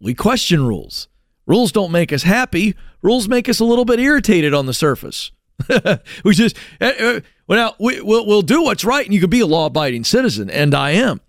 We 0.00 0.14
question 0.14 0.66
rules. 0.66 1.08
Rules 1.46 1.72
don't 1.72 1.92
make 1.92 2.12
us 2.12 2.22
happy. 2.22 2.74
Rules 3.02 3.28
make 3.28 3.48
us 3.48 3.60
a 3.60 3.64
little 3.64 3.84
bit 3.84 4.00
irritated 4.00 4.52
on 4.52 4.66
the 4.66 4.74
surface. 4.74 5.30
we 6.24 6.34
just, 6.34 6.56
uh, 6.80 7.20
well, 7.46 7.58
now 7.58 7.74
we, 7.78 8.00
will 8.00 8.26
we'll 8.26 8.42
do 8.42 8.62
what's 8.62 8.84
right, 8.84 9.04
and 9.04 9.14
you 9.14 9.20
can 9.20 9.30
be 9.30 9.40
a 9.40 9.46
law 9.46 9.66
abiding 9.66 10.04
citizen, 10.04 10.50
and 10.50 10.74
I 10.74 10.90
am. 10.90 11.20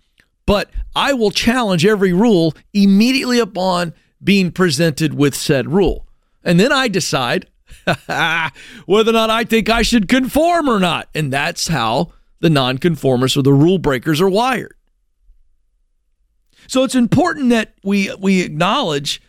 But 0.44 0.70
I 0.94 1.12
will 1.12 1.30
challenge 1.30 1.86
every 1.86 2.12
rule 2.12 2.54
immediately 2.72 3.38
upon 3.38 3.94
being 4.22 4.50
presented 4.50 5.14
with 5.14 5.34
said 5.34 5.68
rule. 5.68 6.06
And 6.42 6.58
then 6.58 6.72
I 6.72 6.88
decide 6.88 7.48
whether 8.86 9.10
or 9.10 9.12
not 9.12 9.30
I 9.30 9.44
think 9.44 9.68
I 9.68 9.82
should 9.82 10.08
conform 10.08 10.68
or 10.68 10.80
not. 10.80 11.08
And 11.14 11.32
that's 11.32 11.68
how 11.68 12.12
the 12.40 12.50
nonconformists 12.50 13.36
or 13.36 13.42
the 13.42 13.52
rule 13.52 13.78
breakers 13.78 14.20
are 14.20 14.28
wired. 14.28 14.74
So 16.66 16.84
it's 16.84 16.94
important 16.94 17.50
that 17.50 17.74
we 17.82 18.14
we 18.16 18.42
acknowledge 18.42 19.22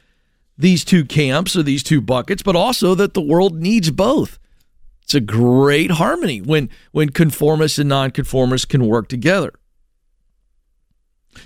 these 0.57 0.83
two 0.83 1.05
camps 1.05 1.55
or 1.55 1.63
these 1.63 1.83
two 1.83 2.01
buckets, 2.01 2.43
but 2.43 2.55
also 2.55 2.95
that 2.95 3.13
the 3.13 3.21
world 3.21 3.55
needs 3.61 3.91
both. 3.91 4.39
It's 5.03 5.15
a 5.15 5.21
great 5.21 5.91
harmony 5.91 6.41
when 6.41 6.69
when 6.91 7.09
conformists 7.09 7.79
and 7.79 7.89
nonconformists 7.89 8.65
can 8.65 8.85
work 8.85 9.07
together. 9.07 9.53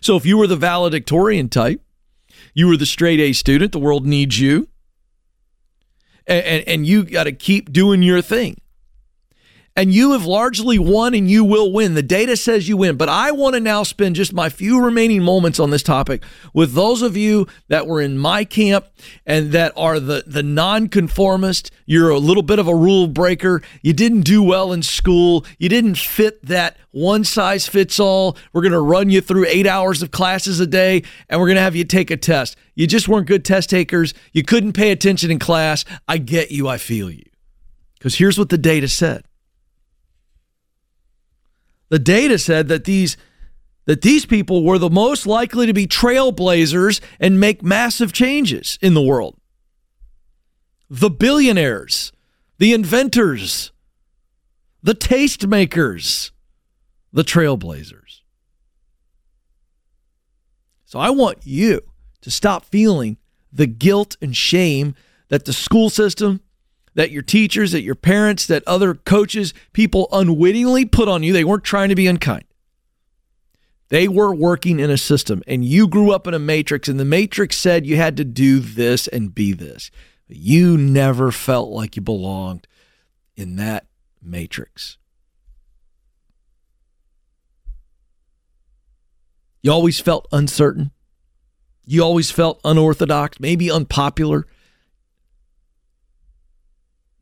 So 0.02 0.16
if 0.18 0.26
you 0.26 0.38
were 0.38 0.48
the 0.48 0.56
valedictorian 0.56 1.50
type, 1.50 1.82
you 2.54 2.68
were 2.68 2.78
the 2.78 2.86
straight 2.86 3.20
A 3.20 3.34
student, 3.34 3.72
the 3.72 3.80
world 3.80 4.06
needs 4.06 4.40
you. 4.40 4.68
And, 6.26 6.46
and, 6.46 6.68
and 6.68 6.88
you 6.88 7.04
got 7.04 7.26
to 7.26 7.34
keep 7.34 7.72
doing 7.72 8.02
your 8.02 8.22
thing 8.22 8.60
and 9.76 9.92
you 9.92 10.12
have 10.12 10.26
largely 10.26 10.78
won 10.78 11.14
and 11.14 11.30
you 11.30 11.44
will 11.44 11.72
win. 11.72 11.96
The 11.96 12.04
data 12.04 12.38
says 12.38 12.68
you 12.68 12.78
win. 12.78 12.96
But 12.96 13.10
I 13.10 13.32
want 13.32 13.56
to 13.56 13.60
now 13.60 13.84
spend 13.84 14.16
just 14.16 14.34
my 14.34 14.50
few 14.50 14.84
remaining 14.84 15.24
moments 15.24 15.60
on 15.60 15.72
this 15.72 15.84
topic 15.84 16.24
with 16.54 16.74
those 16.74 17.02
of 17.02 17.18
you 17.18 17.48
that 17.70 17.88
were 17.88 18.02
in 18.02 18.18
my 18.18 18.46
camp 18.46 18.86
and 19.26 19.52
that 19.52 19.74
are 19.76 20.00
the, 20.00 20.24
the 20.28 20.44
nonconformist. 20.44 21.72
You're 21.86 22.12
a 22.12 22.20
little 22.20 22.44
bit 22.44 22.60
of 22.60 22.68
a 22.68 22.76
rule 22.76 23.08
breaker. 23.08 23.62
You 23.82 23.94
didn't 23.94 24.22
do 24.22 24.44
well 24.44 24.72
in 24.72 24.84
school. 24.84 25.46
You 25.58 25.70
didn't 25.70 25.98
fit 25.98 26.46
that 26.46 26.78
one 26.92 27.24
size 27.24 27.68
fits 27.68 28.00
all. 28.00 28.38
We're 28.54 28.62
going 28.62 28.74
to 28.74 28.80
run 28.80 29.10
you 29.10 29.22
through 29.22 29.48
eight 29.48 29.66
hours 29.66 30.04
of 30.04 30.12
classes 30.12 30.60
a 30.60 30.68
day 30.68 31.04
and 31.30 31.40
we're 31.40 31.48
going 31.48 31.56
to 31.56 31.62
have 31.62 31.76
you 31.76 31.84
take 31.84 32.12
a 32.12 32.18
test. 32.18 32.56
You 32.76 32.86
just 32.86 33.08
weren't 33.08 33.28
good 33.28 33.44
test 33.44 33.72
takers. 33.72 34.14
You 34.34 34.44
couldn't 34.44 34.74
pay 34.74 34.92
attention 34.92 35.32
in 35.32 35.40
class. 35.40 35.84
I 36.08 36.20
get 36.20 36.52
you. 36.52 36.68
I 36.68 36.78
feel 36.78 37.10
you. 37.10 37.24
Because 37.98 38.16
here's 38.16 38.38
what 38.38 38.50
the 38.50 38.58
data 38.58 38.88
said 38.88 39.24
the 41.94 42.00
data 42.00 42.40
said 42.40 42.70
that 42.70 42.86
these 42.86 43.18
that 43.86 44.02
these 44.02 44.26
people 44.26 44.64
were 44.64 44.80
the 44.80 44.90
most 44.90 45.28
likely 45.28 45.68
to 45.68 45.74
be 45.74 45.86
trailblazers 45.86 47.00
and 47.20 47.40
make 47.40 47.62
massive 47.62 48.12
changes 48.12 48.80
in 48.82 48.96
the 48.96 49.02
world. 49.02 49.38
The 50.90 51.12
billionaires, 51.12 52.12
the 52.58 52.74
inventors, 52.74 53.72
the 54.82 54.96
tastemakers, 54.96 56.32
the 57.12 57.24
trailblazers. 57.24 58.22
So 60.86 60.98
I 60.98 61.12
want 61.12 61.46
you 61.46 61.80
to 62.22 62.32
stop 62.32 62.66
feeling 62.66 63.18
the 63.52 63.68
guilt 63.68 64.18
and 64.20 64.36
shame 64.36 64.96
that 65.28 65.46
the 65.46 65.54
school 65.54 65.92
system, 65.92 66.42
that 66.96 67.12
your 67.12 67.22
teachers, 67.22 67.72
that 67.72 67.82
your 67.82 67.96
parents, 67.96 68.46
that 68.48 68.64
other 68.68 68.94
coaches, 68.94 69.54
people 69.74 70.08
unwittingly 70.12 70.86
put 70.86 71.08
on 71.08 71.24
you. 71.24 71.34
They 71.34 71.44
weren't 71.44 71.64
trying 71.64 71.90
to 71.90 71.96
be 71.96 72.08
unkind. 72.08 72.46
They 73.90 74.08
were 74.08 74.34
working 74.34 74.80
in 74.80 74.90
a 74.90 74.98
system, 74.98 75.44
and 75.48 75.64
you 75.64 75.88
grew 75.88 76.12
up 76.12 76.26
in 76.26 76.34
a 76.34 76.40
matrix, 76.40 76.88
and 76.88 77.00
the 77.00 77.06
matrix 77.06 77.58
said 77.58 77.86
you 77.86 77.96
had 77.96 78.18
to 78.18 78.24
do 78.24 78.60
this 78.60 79.08
and 79.08 79.36
be 79.36 79.54
this. 79.54 79.92
You 80.28 80.78
never 80.78 81.32
felt 81.32 81.70
like 81.70 81.96
you 81.96 82.02
belonged 82.02 82.68
in 83.36 83.56
that 83.58 83.86
matrix. 84.22 84.98
You 89.62 89.72
always 89.72 90.00
felt 90.00 90.28
uncertain. 90.32 90.92
You 91.86 92.04
always 92.04 92.32
felt 92.32 92.60
unorthodox, 92.64 93.40
maybe 93.40 93.70
unpopular 93.70 94.48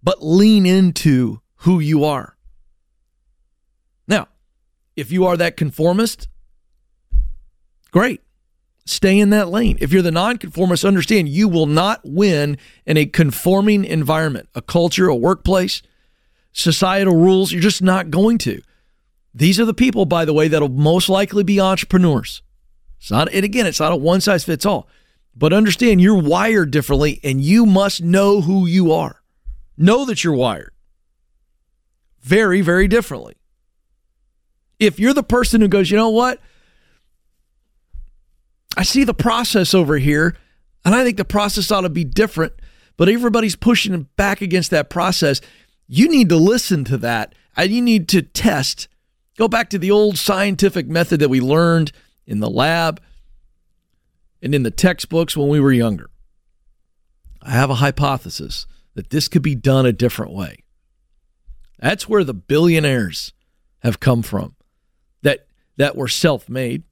but 0.04 0.24
lean 0.24 0.66
into 0.66 1.42
who 1.58 1.80
you 1.80 2.04
are. 2.04 2.36
Now, 4.08 4.28
if 4.96 5.12
you 5.12 5.26
are 5.26 5.38
that 5.38 5.58
conformist, 5.58 6.28
great. 7.92 8.22
stay 8.86 9.20
in 9.20 9.30
that 9.30 9.50
lane. 9.50 9.78
If 9.80 9.92
you're 9.92 10.02
the 10.02 10.12
nonconformist, 10.12 10.84
understand 10.86 11.30
you 11.30 11.48
will 11.48 11.66
not 11.66 12.02
win 12.04 12.58
in 12.86 12.98
a 12.98 13.06
conforming 13.06 13.86
environment, 13.86 14.50
a 14.56 14.62
culture, 14.62 15.08
a 15.08 15.16
workplace, 15.16 15.82
societal 16.52 17.16
rules. 17.16 17.52
You're 17.52 17.62
just 17.62 17.82
not 17.82 18.10
going 18.10 18.38
to. 18.40 18.62
These 19.34 19.60
are 19.60 19.66
the 19.66 19.74
people, 19.74 20.06
by 20.06 20.26
the 20.26 20.34
way, 20.34 20.48
that'll 20.48 20.70
most 20.70 21.08
likely 21.08 21.44
be 21.44 21.60
entrepreneurs. 21.60 22.42
It's 23.00 23.12
not, 23.12 23.32
and 23.34 23.46
again, 23.46 23.66
it's 23.66 23.80
not 23.80 23.94
a 23.94 23.96
one 23.96 24.22
size 24.22 24.44
fits 24.44 24.66
all, 24.66 24.88
but 25.36 25.54
understand 25.54 26.02
you're 26.02 26.22
wired 26.22 26.72
differently 26.72 27.20
and 27.24 27.42
you 27.42 27.66
must 27.66 28.02
know 28.02 28.42
who 28.42 28.68
you 28.68 28.92
are. 28.92 29.21
Know 29.82 30.06
that 30.06 30.24
you're 30.24 30.36
wired 30.36 30.74
very, 32.22 32.62
very 32.62 32.88
differently. 32.88 33.34
If 34.78 35.00
you're 35.00 35.16
the 35.16 35.24
person 35.24 35.60
who 35.60 35.68
goes, 35.68 35.90
you 35.90 35.98
know 35.98 36.10
what? 36.10 36.40
I 38.78 38.84
see 38.84 39.04
the 39.04 39.16
process 39.16 39.74
over 39.74 39.98
here, 39.98 40.38
and 40.86 40.94
I 40.94 41.04
think 41.04 41.18
the 41.18 41.26
process 41.26 41.72
ought 41.72 41.82
to 41.82 41.90
be 41.90 42.04
different, 42.04 42.54
but 42.96 43.10
everybody's 43.10 43.56
pushing 43.56 44.08
back 44.18 44.40
against 44.42 44.70
that 44.70 44.92
process. 44.92 45.42
You 45.88 46.08
need 46.08 46.30
to 46.30 46.38
listen 46.38 46.84
to 46.86 46.98
that 47.00 47.34
and 47.58 47.72
you 47.72 47.82
need 47.82 48.08
to 48.10 48.22
test. 48.22 48.88
Go 49.36 49.48
back 49.48 49.72
to 49.72 49.80
the 49.80 49.90
old 49.90 50.20
scientific 50.20 50.88
method 50.88 51.20
that 51.22 51.30
we 51.30 51.42
learned 51.42 51.92
in 52.28 52.40
the 52.40 52.52
lab 52.52 53.02
and 54.44 54.54
in 54.54 54.62
the 54.62 54.70
textbooks 54.70 55.36
when 55.36 55.50
we 55.50 55.60
were 55.60 55.72
younger. 55.72 56.12
I 57.42 57.50
have 57.52 57.72
a 57.72 57.76
hypothesis 57.76 58.68
that 58.96 59.10
this 59.10 59.28
could 59.28 59.42
be 59.42 59.56
done 59.56 59.86
a 59.86 59.94
different 59.94 60.34
way. 60.34 60.64
That's 61.80 62.08
where 62.08 62.24
the 62.24 62.34
billionaires 62.34 63.34
have 63.80 64.00
come 64.00 64.22
from. 64.22 64.56
That 65.24 65.48
that 65.78 65.96
were 65.96 66.08
self-made, 66.08 66.84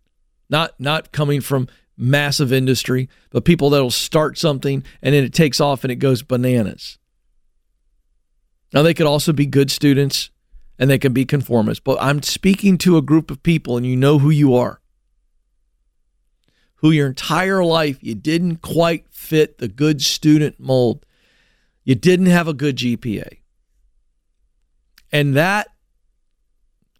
not 0.50 0.80
not 0.80 1.12
coming 1.12 1.42
from 1.42 1.68
massive 1.96 2.54
industry, 2.54 3.10
but 3.30 3.46
people 3.46 3.70
that'll 3.70 3.92
start 3.92 4.38
something 4.38 4.84
and 5.02 5.14
then 5.14 5.24
it 5.24 5.34
takes 5.34 5.60
off 5.60 5.84
and 5.84 5.92
it 5.92 5.98
goes 5.98 6.24
bananas. 6.24 6.98
Now 8.74 8.82
they 8.82 8.94
could 8.94 9.06
also 9.06 9.34
be 9.34 9.46
good 9.46 9.70
students 9.70 10.30
and 10.80 10.90
they 10.90 10.98
can 10.98 11.12
be 11.12 11.26
conformists, 11.26 11.84
but 11.84 11.98
I'm 12.02 12.24
speaking 12.24 12.78
to 12.80 12.98
a 12.98 13.02
group 13.02 13.30
of 13.30 13.44
people 13.44 13.76
and 13.76 13.86
you 13.86 13.98
know 13.98 14.20
who 14.20 14.30
you 14.30 14.56
are. 14.56 14.80
Who 16.76 16.92
your 16.92 17.08
entire 17.08 17.64
life 17.64 17.98
you 18.02 18.16
didn't 18.16 18.58
quite 18.58 19.06
fit 19.12 19.58
the 19.58 19.68
good 19.68 20.02
student 20.02 20.60
mold. 20.60 21.06
You 21.90 21.96
didn't 21.96 22.28
have 22.28 22.48
a 22.48 22.54
good 22.54 22.76
GPA. 22.76 23.40
And 25.12 25.36
that 25.36 25.70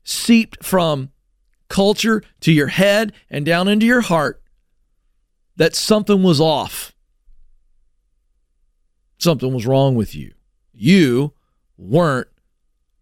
seeped 0.04 0.66
from 0.66 1.12
culture 1.68 2.24
to 2.40 2.52
your 2.52 2.70
head 2.70 3.14
and 3.30 3.46
down 3.46 3.68
into 3.68 3.86
your 3.86 4.02
heart 4.02 4.42
that 5.58 5.76
something 5.76 6.24
was 6.24 6.42
off. 6.42 6.92
Something 9.20 9.54
was 9.54 9.68
wrong 9.68 9.94
with 9.94 10.16
you. 10.16 10.34
You 10.74 11.34
weren't 11.78 12.30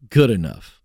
good 0.10 0.30
enough. 0.30 0.82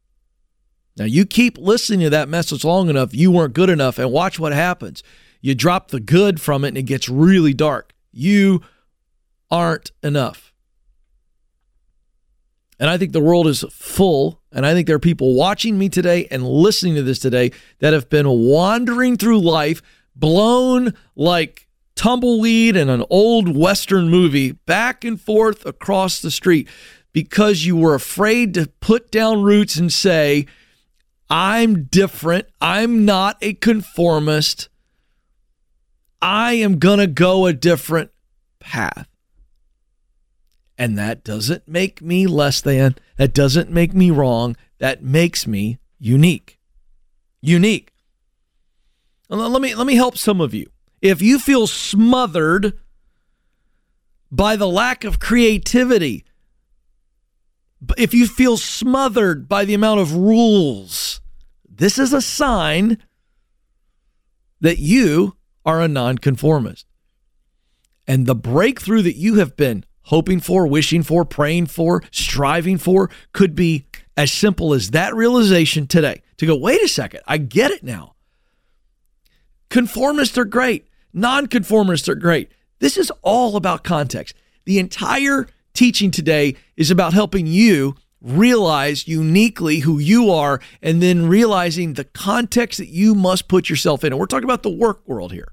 Now, 0.96 1.06
you 1.06 1.26
keep 1.26 1.58
listening 1.58 1.98
to 1.98 2.10
that 2.10 2.28
message 2.28 2.64
long 2.64 2.88
enough, 2.88 3.12
you 3.12 3.32
weren't 3.32 3.54
good 3.54 3.70
enough, 3.70 3.98
and 3.98 4.12
watch 4.12 4.38
what 4.38 4.52
happens. 4.52 5.02
You 5.40 5.56
drop 5.56 5.88
the 5.88 5.98
good 5.98 6.40
from 6.40 6.64
it 6.64 6.68
and 6.68 6.78
it 6.78 6.82
gets 6.82 7.08
really 7.08 7.54
dark. 7.54 7.92
You 8.12 8.62
aren't 9.50 9.90
enough. 10.04 10.51
And 12.82 12.90
I 12.90 12.98
think 12.98 13.12
the 13.12 13.20
world 13.20 13.46
is 13.46 13.64
full. 13.70 14.40
And 14.50 14.66
I 14.66 14.72
think 14.72 14.88
there 14.88 14.96
are 14.96 14.98
people 14.98 15.36
watching 15.36 15.78
me 15.78 15.88
today 15.88 16.26
and 16.32 16.44
listening 16.44 16.96
to 16.96 17.02
this 17.04 17.20
today 17.20 17.52
that 17.78 17.92
have 17.92 18.10
been 18.10 18.28
wandering 18.28 19.16
through 19.16 19.38
life, 19.38 19.80
blown 20.16 20.92
like 21.14 21.68
tumbleweed 21.94 22.74
in 22.74 22.88
an 22.88 23.04
old 23.08 23.56
Western 23.56 24.08
movie, 24.08 24.50
back 24.50 25.04
and 25.04 25.20
forth 25.20 25.64
across 25.64 26.20
the 26.20 26.30
street 26.32 26.68
because 27.12 27.64
you 27.64 27.76
were 27.76 27.94
afraid 27.94 28.52
to 28.54 28.68
put 28.80 29.12
down 29.12 29.44
roots 29.44 29.76
and 29.76 29.92
say, 29.92 30.46
I'm 31.30 31.84
different. 31.84 32.48
I'm 32.60 33.04
not 33.04 33.36
a 33.42 33.54
conformist. 33.54 34.68
I 36.20 36.54
am 36.54 36.80
going 36.80 36.98
to 36.98 37.06
go 37.06 37.46
a 37.46 37.52
different 37.52 38.10
path. 38.58 39.06
And 40.82 40.98
that 40.98 41.22
doesn't 41.22 41.68
make 41.68 42.02
me 42.02 42.26
less 42.26 42.60
than. 42.60 42.96
That 43.16 43.32
doesn't 43.32 43.70
make 43.70 43.94
me 43.94 44.10
wrong. 44.10 44.56
That 44.78 45.00
makes 45.00 45.46
me 45.46 45.78
unique. 46.00 46.58
Unique. 47.40 47.92
Let 49.28 49.62
me 49.62 49.76
let 49.76 49.86
me 49.86 49.94
help 49.94 50.18
some 50.18 50.40
of 50.40 50.52
you. 50.52 50.72
If 51.00 51.22
you 51.22 51.38
feel 51.38 51.68
smothered 51.68 52.76
by 54.32 54.56
the 54.56 54.66
lack 54.66 55.04
of 55.04 55.20
creativity, 55.20 56.24
if 57.96 58.12
you 58.12 58.26
feel 58.26 58.56
smothered 58.56 59.48
by 59.48 59.64
the 59.64 59.74
amount 59.74 60.00
of 60.00 60.16
rules, 60.16 61.20
this 61.64 61.96
is 61.96 62.12
a 62.12 62.20
sign 62.20 62.98
that 64.60 64.78
you 64.78 65.36
are 65.64 65.80
a 65.80 65.86
nonconformist. 65.86 66.86
And 68.04 68.26
the 68.26 68.34
breakthrough 68.34 69.02
that 69.02 69.14
you 69.14 69.36
have 69.36 69.56
been 69.56 69.84
hoping 70.04 70.40
for, 70.40 70.66
wishing 70.66 71.02
for, 71.02 71.24
praying 71.24 71.66
for, 71.66 72.02
striving 72.10 72.78
for 72.78 73.10
could 73.32 73.54
be 73.54 73.86
as 74.16 74.32
simple 74.32 74.74
as 74.74 74.90
that 74.90 75.14
realization 75.14 75.86
today 75.86 76.22
to 76.36 76.46
go, 76.46 76.56
wait 76.56 76.82
a 76.82 76.88
second, 76.88 77.20
I 77.26 77.38
get 77.38 77.70
it 77.70 77.82
now. 77.82 78.14
Conformists 79.70 80.36
are 80.36 80.44
great, 80.44 80.86
nonconformists 81.12 82.08
are 82.08 82.14
great. 82.14 82.50
This 82.78 82.96
is 82.96 83.12
all 83.22 83.56
about 83.56 83.84
context. 83.84 84.34
The 84.64 84.78
entire 84.78 85.46
teaching 85.72 86.10
today 86.10 86.56
is 86.76 86.90
about 86.90 87.14
helping 87.14 87.46
you 87.46 87.94
realize 88.20 89.08
uniquely 89.08 89.80
who 89.80 89.98
you 89.98 90.30
are 90.30 90.60
and 90.80 91.02
then 91.02 91.28
realizing 91.28 91.94
the 91.94 92.04
context 92.04 92.78
that 92.78 92.88
you 92.88 93.14
must 93.14 93.48
put 93.48 93.68
yourself 93.68 94.04
in. 94.04 94.12
And 94.12 94.20
we're 94.20 94.26
talking 94.26 94.44
about 94.44 94.62
the 94.62 94.70
work 94.70 95.06
world 95.06 95.32
here. 95.32 95.52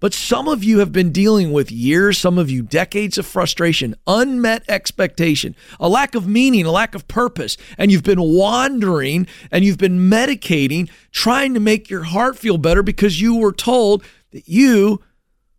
But 0.00 0.14
some 0.14 0.48
of 0.48 0.62
you 0.62 0.80
have 0.80 0.92
been 0.92 1.10
dealing 1.10 1.52
with 1.52 1.70
years, 1.70 2.18
some 2.18 2.38
of 2.38 2.50
you 2.50 2.62
decades 2.62 3.18
of 3.18 3.26
frustration, 3.26 3.94
unmet 4.06 4.64
expectation, 4.68 5.56
a 5.80 5.88
lack 5.88 6.14
of 6.14 6.26
meaning, 6.26 6.66
a 6.66 6.70
lack 6.70 6.94
of 6.94 7.08
purpose, 7.08 7.56
and 7.78 7.90
you've 7.90 8.02
been 8.02 8.20
wandering 8.20 9.26
and 9.50 9.64
you've 9.64 9.78
been 9.78 10.10
medicating, 10.10 10.90
trying 11.12 11.54
to 11.54 11.60
make 11.60 11.88
your 11.88 12.04
heart 12.04 12.38
feel 12.38 12.58
better 12.58 12.82
because 12.82 13.20
you 13.20 13.36
were 13.36 13.52
told 13.52 14.04
that 14.32 14.48
you 14.48 15.02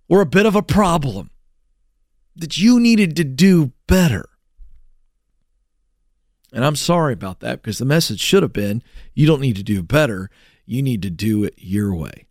were 0.07 0.21
a 0.21 0.25
bit 0.25 0.45
of 0.45 0.55
a 0.55 0.61
problem, 0.61 1.31
that 2.35 2.57
you 2.57 2.79
needed 2.79 3.15
to 3.15 3.23
do 3.23 3.71
better. 3.87 4.29
And 6.53 6.63
I'm 6.63 6.75
sorry 6.75 7.13
about 7.13 7.39
that 7.41 7.61
because 7.61 7.77
the 7.77 7.85
message 7.85 8.19
should 8.19 8.43
have 8.43 8.53
been 8.53 8.81
you 9.13 9.27
don't 9.27 9.41
need 9.41 9.57
to 9.57 9.63
do 9.63 9.83
better, 9.83 10.29
you 10.65 10.81
need 10.81 11.01
to 11.01 11.09
do 11.09 11.43
it 11.43 11.55
your 11.57 11.93
way. 11.93 12.25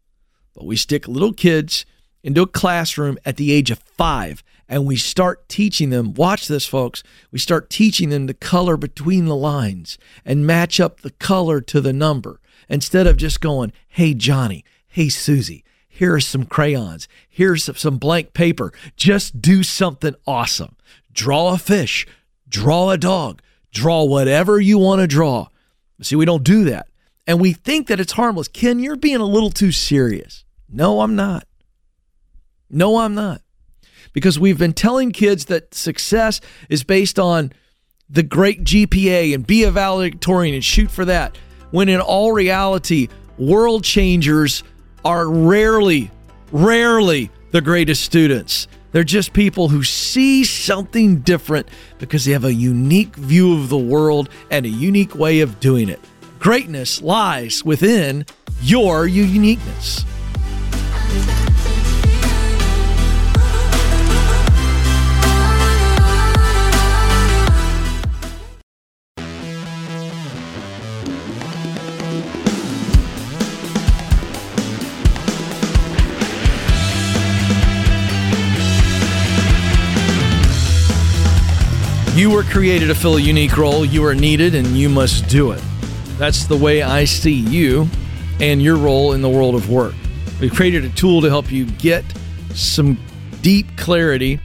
But 0.54 0.64
we 0.64 0.76
stick 0.76 1.06
little 1.06 1.32
kids 1.32 1.84
into 2.22 2.42
a 2.42 2.46
classroom 2.46 3.18
at 3.24 3.36
the 3.36 3.52
age 3.52 3.70
of 3.70 3.78
five 3.78 4.42
and 4.68 4.84
we 4.84 4.96
start 4.96 5.48
teaching 5.48 5.90
them 5.90 6.14
watch 6.14 6.48
this 6.48 6.66
folks 6.66 7.02
we 7.30 7.38
start 7.38 7.70
teaching 7.70 8.08
them 8.08 8.26
to 8.26 8.34
color 8.34 8.76
between 8.76 9.26
the 9.26 9.36
lines 9.36 9.98
and 10.24 10.46
match 10.46 10.80
up 10.80 11.00
the 11.00 11.10
color 11.10 11.60
to 11.60 11.80
the 11.80 11.92
number 11.92 12.40
instead 12.68 13.06
of 13.06 13.16
just 13.16 13.40
going 13.40 13.72
hey 13.88 14.14
johnny. 14.14 14.64
Hey 14.88 15.08
susie. 15.08 15.64
Here's 15.88 16.26
some 16.26 16.44
crayons. 16.44 17.08
Here's 17.28 17.64
some 17.78 17.96
blank 17.98 18.34
paper. 18.34 18.72
Just 18.96 19.40
do 19.40 19.62
something 19.62 20.14
awesome. 20.26 20.76
Draw 21.12 21.54
a 21.54 21.58
fish. 21.58 22.06
Draw 22.48 22.90
a 22.90 22.98
dog. 22.98 23.40
Draw 23.72 24.04
whatever 24.04 24.60
you 24.60 24.78
want 24.78 25.00
to 25.00 25.06
draw. 25.06 25.48
See 26.02 26.16
we 26.16 26.24
don't 26.24 26.44
do 26.44 26.64
that. 26.64 26.88
And 27.26 27.40
we 27.40 27.52
think 27.52 27.88
that 27.88 28.00
it's 28.00 28.12
harmless. 28.12 28.48
Ken 28.48 28.78
you're 28.78 28.96
being 28.96 29.16
a 29.16 29.24
little 29.24 29.50
too 29.50 29.72
serious. 29.72 30.44
No 30.68 31.00
i'm 31.00 31.14
not 31.14 31.46
no, 32.70 32.98
I'm 32.98 33.14
not. 33.14 33.42
Because 34.12 34.38
we've 34.38 34.58
been 34.58 34.72
telling 34.72 35.12
kids 35.12 35.46
that 35.46 35.74
success 35.74 36.40
is 36.68 36.84
based 36.84 37.18
on 37.18 37.52
the 38.08 38.22
great 38.22 38.64
GPA 38.64 39.34
and 39.34 39.46
be 39.46 39.64
a 39.64 39.70
valedictorian 39.70 40.54
and 40.54 40.64
shoot 40.64 40.90
for 40.90 41.04
that. 41.04 41.36
When 41.70 41.88
in 41.88 42.00
all 42.00 42.32
reality, 42.32 43.08
world 43.38 43.84
changers 43.84 44.62
are 45.04 45.28
rarely, 45.28 46.10
rarely 46.52 47.30
the 47.50 47.60
greatest 47.60 48.02
students. 48.02 48.68
They're 48.92 49.04
just 49.04 49.32
people 49.32 49.68
who 49.68 49.82
see 49.82 50.44
something 50.44 51.20
different 51.20 51.68
because 51.98 52.24
they 52.24 52.32
have 52.32 52.44
a 52.44 52.54
unique 52.54 53.14
view 53.16 53.54
of 53.60 53.68
the 53.68 53.76
world 53.76 54.30
and 54.50 54.64
a 54.64 54.70
unique 54.70 55.14
way 55.14 55.40
of 55.40 55.60
doing 55.60 55.88
it. 55.88 56.00
Greatness 56.38 57.02
lies 57.02 57.64
within 57.64 58.24
your 58.62 59.06
uniqueness. 59.06 60.04
You 82.16 82.30
were 82.30 82.44
created 82.44 82.86
to 82.86 82.94
fill 82.94 83.18
a 83.18 83.20
unique 83.20 83.58
role. 83.58 83.84
You 83.84 84.02
are 84.06 84.14
needed 84.14 84.54
and 84.54 84.68
you 84.68 84.88
must 84.88 85.28
do 85.28 85.50
it. 85.52 85.62
That's 86.16 86.46
the 86.46 86.56
way 86.56 86.80
I 86.80 87.04
see 87.04 87.34
you 87.34 87.86
and 88.40 88.62
your 88.62 88.78
role 88.78 89.12
in 89.12 89.20
the 89.20 89.28
world 89.28 89.54
of 89.54 89.68
work. 89.68 89.92
We've 90.40 90.50
created 90.50 90.86
a 90.86 90.88
tool 90.88 91.20
to 91.20 91.28
help 91.28 91.52
you 91.52 91.66
get 91.66 92.06
some 92.54 92.98
deep 93.42 93.66
clarity 93.76 94.40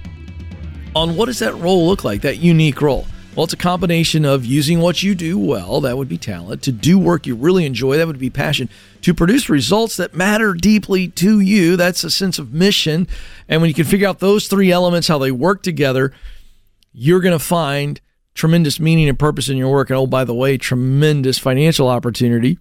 on 0.98 1.16
what 1.16 1.28
does 1.28 1.40
that 1.40 1.56
role 1.60 1.88
look 1.88 2.04
like, 2.04 2.24
that 2.24 2.40
unique 2.40 2.82
role. 2.82 3.08
Well, 3.38 3.46
it's 3.46 3.54
a 3.54 3.58
combination 3.58 4.26
of 4.26 4.44
using 4.44 4.82
what 4.82 5.02
you 5.02 5.16
do 5.16 5.40
well, 5.40 5.80
that 5.80 5.98
would 5.98 6.10
be 6.10 6.18
talent, 6.18 6.64
to 6.64 6.74
do 6.74 7.00
work 7.00 7.26
you 7.26 7.36
really 7.36 7.66
enjoy, 7.66 7.96
that 7.96 8.06
would 8.06 8.20
be 8.20 8.30
passion, 8.30 8.68
to 9.04 9.14
produce 9.14 9.48
results 9.48 9.96
that 9.96 10.14
matter 10.14 10.54
deeply 10.54 11.08
to 11.08 11.40
you, 11.40 11.78
that's 11.78 12.04
a 12.04 12.12
sense 12.12 12.38
of 12.38 12.54
mission. 12.54 13.08
And 13.48 13.62
when 13.62 13.70
you 13.70 13.74
can 13.74 13.86
figure 13.86 14.10
out 14.10 14.20
those 14.20 14.50
three 14.50 14.74
elements, 14.74 15.08
how 15.08 15.20
they 15.20 15.32
work 15.32 15.64
together, 15.64 16.12
you're 16.92 17.22
going 17.22 17.38
to 17.38 17.44
find 17.44 18.02
tremendous 18.34 18.80
meaning 18.80 19.10
and 19.10 19.20
purpose 19.20 19.50
in 19.50 19.58
your 19.58 19.72
work. 19.72 19.90
And 19.90 19.98
oh, 19.98 20.08
by 20.08 20.24
the 20.24 20.34
way, 20.34 20.58
tremendous 20.58 21.38
financial 21.38 21.88
opportunity 21.88 22.58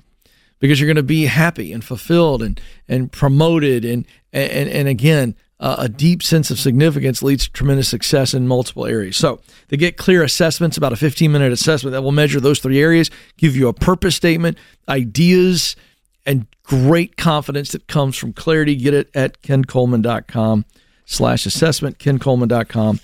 because 0.59 0.81
you're 0.81 0.87
going 0.87 0.97
to 0.97 1.03
be 1.03 1.27
happy 1.27 1.73
and 1.73 1.83
fulfilled 1.83 2.43
and, 2.43 2.61
and 2.89 3.11
promoted. 3.11 3.85
And, 3.85 4.07
and, 4.33 4.69
and 4.69 4.89
again, 4.89 5.35
uh, 5.59 5.77
a 5.79 5.89
deep 5.89 6.23
sense 6.23 6.51
of 6.51 6.59
significance 6.59 7.23
leads 7.23 7.45
to 7.45 7.53
tremendous 7.53 7.89
success 7.89 8.33
in 8.33 8.49
multiple 8.49 8.87
areas. 8.87 9.17
So, 9.17 9.41
to 9.69 9.77
get 9.77 9.99
clear 9.99 10.23
assessments, 10.23 10.79
about 10.79 10.95
a 10.95 10.97
15 10.97 11.31
minute 11.31 11.53
assessment 11.53 11.93
that 11.93 12.03
will 12.03 12.13
measure 12.13 12.41
those 12.41 12.61
three 12.61 12.81
areas, 12.81 13.11
give 13.37 13.55
you 13.55 13.69
a 13.69 13.75
purpose 13.75 14.17
statement, 14.17 14.57
ideas, 14.89 15.77
and 16.25 16.47
great 16.63 17.19
confidence 17.19 17.73
that 17.73 17.89
comes 17.89 18.17
from 18.17 18.33
clarity. 18.33 18.75
Get 18.75 18.95
it 18.95 19.11
at 19.15 19.43
kencoleman.com 19.43 20.65
slash 21.05 21.45
assessment, 21.45 21.99
kencoleman.com 21.99 23.01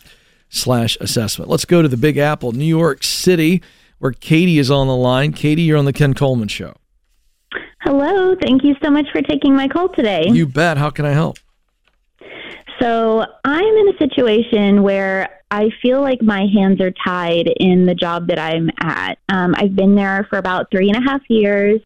slash 0.56 0.96
assessment. 1.00 1.50
Let's 1.50 1.64
go 1.64 1.82
to 1.82 1.88
the 1.88 1.96
Big 1.96 2.16
Apple, 2.16 2.52
New 2.52 2.64
York 2.64 3.04
City, 3.04 3.62
where 3.98 4.12
Katie 4.12 4.58
is 4.58 4.70
on 4.70 4.86
the 4.86 4.96
line. 4.96 5.32
Katie, 5.32 5.62
you're 5.62 5.78
on 5.78 5.84
the 5.84 5.92
Ken 5.92 6.14
Coleman 6.14 6.48
Show. 6.48 6.74
Hello. 7.80 8.34
Thank 8.40 8.64
you 8.64 8.74
so 8.82 8.90
much 8.90 9.06
for 9.12 9.22
taking 9.22 9.54
my 9.54 9.68
call 9.68 9.88
today. 9.88 10.26
You 10.28 10.46
bet. 10.46 10.76
How 10.76 10.90
can 10.90 11.04
I 11.04 11.12
help? 11.12 11.38
So 12.80 13.24
I'm 13.44 13.64
in 13.64 13.88
a 13.88 13.98
situation 13.98 14.82
where 14.82 15.40
I 15.50 15.70
feel 15.80 16.02
like 16.02 16.20
my 16.20 16.46
hands 16.52 16.80
are 16.80 16.92
tied 17.04 17.48
in 17.58 17.86
the 17.86 17.94
job 17.94 18.26
that 18.28 18.38
I'm 18.38 18.70
at. 18.80 19.18
Um, 19.28 19.54
I've 19.56 19.76
been 19.76 19.94
there 19.94 20.26
for 20.28 20.38
about 20.38 20.70
three 20.70 20.88
and 20.90 20.96
a 20.96 21.08
half 21.08 21.22
years. 21.28 21.80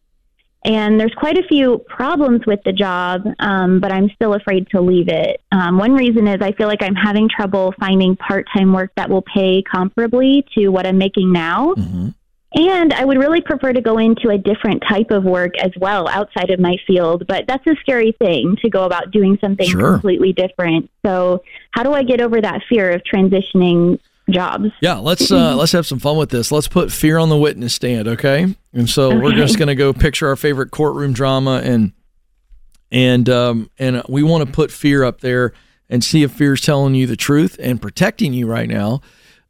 And 0.63 0.99
there's 0.99 1.13
quite 1.15 1.37
a 1.39 1.43
few 1.47 1.79
problems 1.87 2.45
with 2.45 2.59
the 2.63 2.71
job, 2.71 3.23
um, 3.39 3.79
but 3.79 3.91
I'm 3.91 4.09
still 4.11 4.35
afraid 4.35 4.67
to 4.69 4.81
leave 4.81 5.07
it. 5.09 5.41
Um, 5.51 5.79
one 5.79 5.93
reason 5.93 6.27
is 6.27 6.39
I 6.39 6.51
feel 6.51 6.67
like 6.67 6.83
I'm 6.83 6.93
having 6.93 7.29
trouble 7.29 7.73
finding 7.79 8.15
part 8.15 8.45
time 8.55 8.71
work 8.71 8.91
that 8.95 9.09
will 9.09 9.23
pay 9.23 9.63
comparably 9.63 10.43
to 10.55 10.69
what 10.69 10.85
I'm 10.85 10.99
making 10.99 11.31
now. 11.31 11.73
Mm-hmm. 11.73 12.09
And 12.53 12.93
I 12.93 13.05
would 13.05 13.17
really 13.17 13.41
prefer 13.41 13.71
to 13.71 13.81
go 13.81 13.97
into 13.97 14.29
a 14.29 14.37
different 14.37 14.83
type 14.87 15.09
of 15.09 15.23
work 15.23 15.57
as 15.57 15.71
well 15.79 16.09
outside 16.09 16.49
of 16.49 16.59
my 16.59 16.75
field, 16.85 17.25
but 17.25 17.45
that's 17.47 17.65
a 17.65 17.75
scary 17.79 18.13
thing 18.19 18.57
to 18.61 18.69
go 18.69 18.83
about 18.83 19.09
doing 19.09 19.37
something 19.39 19.69
sure. 19.69 19.93
completely 19.93 20.33
different. 20.33 20.91
So, 21.05 21.43
how 21.71 21.83
do 21.83 21.93
I 21.93 22.03
get 22.03 22.19
over 22.19 22.41
that 22.41 22.61
fear 22.67 22.91
of 22.91 23.03
transitioning 23.03 23.99
jobs. 24.29 24.71
Yeah, 24.81 24.95
let's 24.95 25.31
uh, 25.31 25.55
let's 25.57 25.71
have 25.71 25.85
some 25.85 25.99
fun 25.99 26.17
with 26.17 26.29
this. 26.29 26.51
Let's 26.51 26.67
put 26.67 26.91
fear 26.91 27.17
on 27.17 27.29
the 27.29 27.37
witness 27.37 27.73
stand, 27.73 28.07
okay? 28.07 28.55
And 28.73 28.89
so 28.89 29.09
okay. 29.09 29.17
we're 29.17 29.33
just 29.33 29.57
going 29.57 29.67
to 29.67 29.75
go 29.75 29.93
picture 29.93 30.27
our 30.27 30.35
favorite 30.35 30.71
courtroom 30.71 31.13
drama 31.13 31.61
and 31.63 31.93
and 32.91 33.29
um, 33.29 33.69
and 33.79 34.03
we 34.07 34.23
want 34.23 34.45
to 34.45 34.51
put 34.51 34.71
fear 34.71 35.03
up 35.03 35.21
there 35.21 35.53
and 35.89 36.03
see 36.03 36.23
if 36.23 36.31
fear 36.31 36.53
is 36.53 36.61
telling 36.61 36.95
you 36.95 37.07
the 37.07 37.17
truth 37.17 37.57
and 37.59 37.81
protecting 37.81 38.33
you 38.33 38.47
right 38.47 38.69
now. 38.69 39.01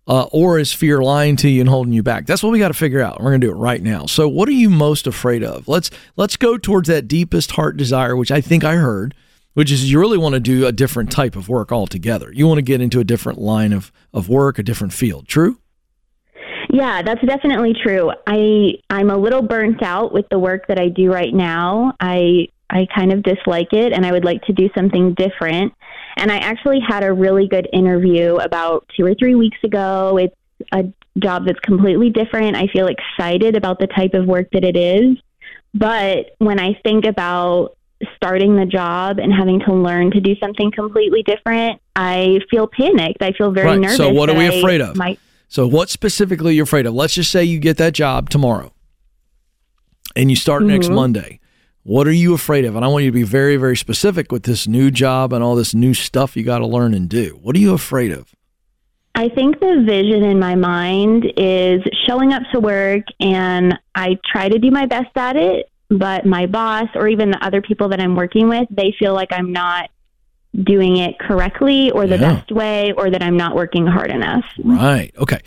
Uh, 0.08 0.24
or 0.32 0.58
is 0.58 0.74
fear 0.74 1.00
lying 1.02 1.36
to 1.36 1.48
you 1.48 1.62
and 1.62 1.70
holding 1.70 1.94
you 1.94 2.02
back? 2.02 2.26
That's 2.26 2.42
what 2.42 2.52
we 2.52 2.58
got 2.58 2.70
to 2.70 2.74
figure 2.74 3.02
out. 3.02 3.22
We're 3.22 3.30
going 3.30 3.42
to 3.42 3.48
do 3.48 3.54
it 3.54 3.56
right 3.56 3.82
now. 3.82 4.08
So, 4.08 4.28
what 4.28 4.50
are 4.50 4.54
you 4.54 4.70
most 4.70 5.06
afraid 5.06 5.44
of? 5.44 5.68
Let's 5.68 5.92
let's 6.18 6.38
go 6.38 6.58
towards 6.58 6.88
that 6.90 7.08
deepest 7.08 7.52
heart 7.52 7.78
desire, 7.78 8.16
which 8.16 8.32
I 8.32 8.42
think 8.42 8.64
I 8.64 8.76
heard, 8.76 9.14
which 9.54 9.72
is 9.72 9.92
you 9.92 10.00
really 10.00 10.18
want 10.18 10.34
to 10.34 10.40
do 10.40 10.66
a 10.66 10.72
different 10.72 11.12
type 11.12 11.36
of 11.36 11.50
work 11.50 11.72
altogether. 11.72 12.32
You 12.32 12.48
want 12.48 12.58
to 12.60 12.64
get 12.64 12.82
into 12.82 13.00
a 13.00 13.04
different 13.04 13.40
line 13.40 13.74
of, 13.74 13.92
of 14.14 14.30
work, 14.30 14.60
a 14.60 14.64
different 14.64 14.94
field. 14.94 15.28
True? 15.28 15.58
Yeah, 16.70 17.02
that's 17.02 17.22
definitely 17.26 17.76
true. 17.84 18.12
I 18.26 18.76
I'm 18.90 19.10
a 19.10 19.18
little 19.18 19.42
burnt 19.42 19.84
out 19.84 20.14
with 20.14 20.26
the 20.30 20.40
work 20.40 20.68
that 20.68 20.80
I 20.80 20.88
do 20.88 21.12
right 21.12 21.34
now. 21.34 21.94
I 22.00 22.48
I 22.70 22.88
kind 22.96 23.12
of 23.12 23.24
dislike 23.24 23.74
it 23.74 23.92
and 23.92 24.06
I 24.06 24.12
would 24.14 24.24
like 24.24 24.42
to 24.44 24.54
do 24.54 24.70
something 24.74 25.14
different. 25.16 25.74
And 26.16 26.32
I 26.32 26.38
actually 26.38 26.80
had 26.88 27.04
a 27.04 27.12
really 27.12 27.48
good 27.48 27.68
interview 27.74 28.36
about 28.36 28.86
2 28.96 29.06
or 29.06 29.14
3 29.16 29.36
weeks 29.36 29.58
ago. 29.64 30.18
It's 30.18 30.36
a 30.72 30.86
job 31.20 31.46
that's 31.46 31.60
completely 31.60 32.10
different. 32.10 32.56
I 32.56 32.68
feel 32.68 32.88
excited 32.88 33.58
about 33.58 33.80
the 33.80 33.88
type 33.88 34.14
of 34.14 34.26
work 34.26 34.48
that 34.54 34.64
it 34.64 34.78
is. 34.78 35.18
But 35.74 36.36
when 36.38 36.60
I 36.60 36.80
think 36.84 37.06
about 37.06 37.78
starting 38.16 38.56
the 38.56 38.66
job 38.66 39.20
and 39.20 39.34
having 39.34 39.60
to 39.62 39.74
learn 39.74 40.12
to 40.12 40.20
do 40.20 40.36
something 40.40 40.72
completely 40.72 41.24
different, 41.24 41.82
I 41.96 42.40
feel 42.50 42.68
panicked. 42.68 43.22
I 43.22 43.32
feel 43.34 43.52
very 43.52 43.68
right. 43.68 43.80
nervous. 43.80 43.98
So, 43.98 44.10
what 44.10 44.30
are 44.30 44.36
we 44.36 44.48
afraid 44.48 44.82
of? 44.82 44.96
Might... 44.96 45.20
So, 45.48 45.68
what 45.68 45.90
specifically 45.90 46.52
are 46.52 46.56
you 46.56 46.64
afraid 46.64 46.86
of? 46.86 46.94
Let's 46.94 47.14
just 47.14 47.32
say 47.32 47.44
you 47.44 47.60
get 47.60 47.78
that 47.78 47.94
job 47.94 48.30
tomorrow 48.30 48.74
and 50.16 50.30
you 50.30 50.36
start 50.36 50.62
mm-hmm. 50.62 50.72
next 50.72 50.90
Monday. 50.90 51.40
What 51.84 52.08
are 52.08 52.14
you 52.14 52.34
afraid 52.34 52.66
of? 52.66 52.76
And 52.76 52.86
I 52.86 52.88
want 52.88 53.06
you 53.06 53.12
to 53.12 53.16
be 53.16 53.24
very, 53.24 53.58
very 53.58 53.76
specific 53.76 54.32
with 54.32 54.44
this 54.44 54.68
new 54.68 54.92
job 54.92 55.34
and 55.34 55.44
all 55.44 55.56
this 55.56 55.74
new 55.74 55.96
stuff 55.96 56.38
you 56.38 56.44
got 56.44 56.60
to 56.60 56.68
learn 56.68 56.94
and 56.94 57.10
do. 57.10 57.40
What 57.42 57.56
are 57.56 57.60
you 57.60 57.74
afraid 57.74 58.12
of? 58.12 58.36
I 59.16 59.30
think 59.30 59.60
the 59.60 59.84
vision 59.86 60.24
in 60.24 60.40
my 60.40 60.56
mind 60.56 61.26
is 61.38 61.82
showing 62.08 62.34
up 62.34 62.44
to 62.54 62.60
work 62.60 63.04
and 63.20 63.78
I 63.94 64.18
try 64.32 64.48
to 64.48 64.58
do 64.58 64.72
my 64.72 64.86
best 64.86 65.10
at 65.16 65.36
it 65.36 65.71
but 65.92 66.26
my 66.26 66.46
boss 66.46 66.88
or 66.96 67.08
even 67.10 67.32
the 67.32 67.46
other 67.46 67.62
people 67.62 67.90
that 67.90 68.00
I'm 68.00 68.16
working 68.16 68.48
with, 68.48 68.68
they 68.72 68.96
feel 68.98 69.14
like 69.14 69.32
I'm 69.32 69.52
not 69.52 69.90
doing 70.56 70.98
it 70.98 71.20
correctly 71.20 71.92
or 71.92 72.08
the 72.08 72.18
yeah. 72.18 72.36
best 72.36 72.52
way 72.52 72.94
or 72.94 73.10
that 73.10 73.22
I'm 73.22 73.38
not 73.38 73.56
working 73.56 73.86
hard 73.86 74.10
enough. 74.10 74.46
Right. 74.64 75.14
Okay. 75.18 75.40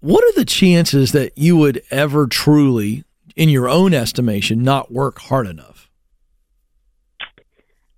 What 0.00 0.24
are 0.24 0.32
the 0.32 0.44
chances 0.44 1.12
that 1.12 1.38
you 1.38 1.56
would 1.56 1.82
ever 1.90 2.26
truly, 2.26 3.04
in 3.36 3.48
your 3.48 3.68
own 3.68 3.94
estimation, 3.94 4.62
not 4.62 4.92
work 4.92 5.20
hard 5.20 5.46
enough? 5.46 5.88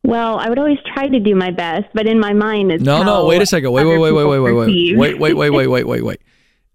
Well, 0.04 0.38
I 0.38 0.48
would 0.48 0.58
always 0.58 0.78
try 0.94 1.08
to 1.08 1.18
do 1.18 1.34
my 1.34 1.50
best, 1.50 1.86
but 1.92 2.06
in 2.06 2.20
my 2.20 2.32
mind, 2.32 2.70
it's 2.70 2.84
no, 2.84 3.02
no. 3.02 3.26
Wait 3.26 3.42
a 3.42 3.46
second. 3.46 3.72
Wait, 3.72 3.84
wait, 3.84 3.98
wait, 3.98 4.12
wait, 4.12 4.24
wait, 4.24 4.38
wait, 4.38 4.52
wait, 4.52 4.96
wait, 4.96 5.18
wait, 5.18 5.34
wait, 5.34 5.50
wait, 5.50 5.66
wait, 5.66 5.84
wait, 5.84 6.02
wait. 6.02 6.20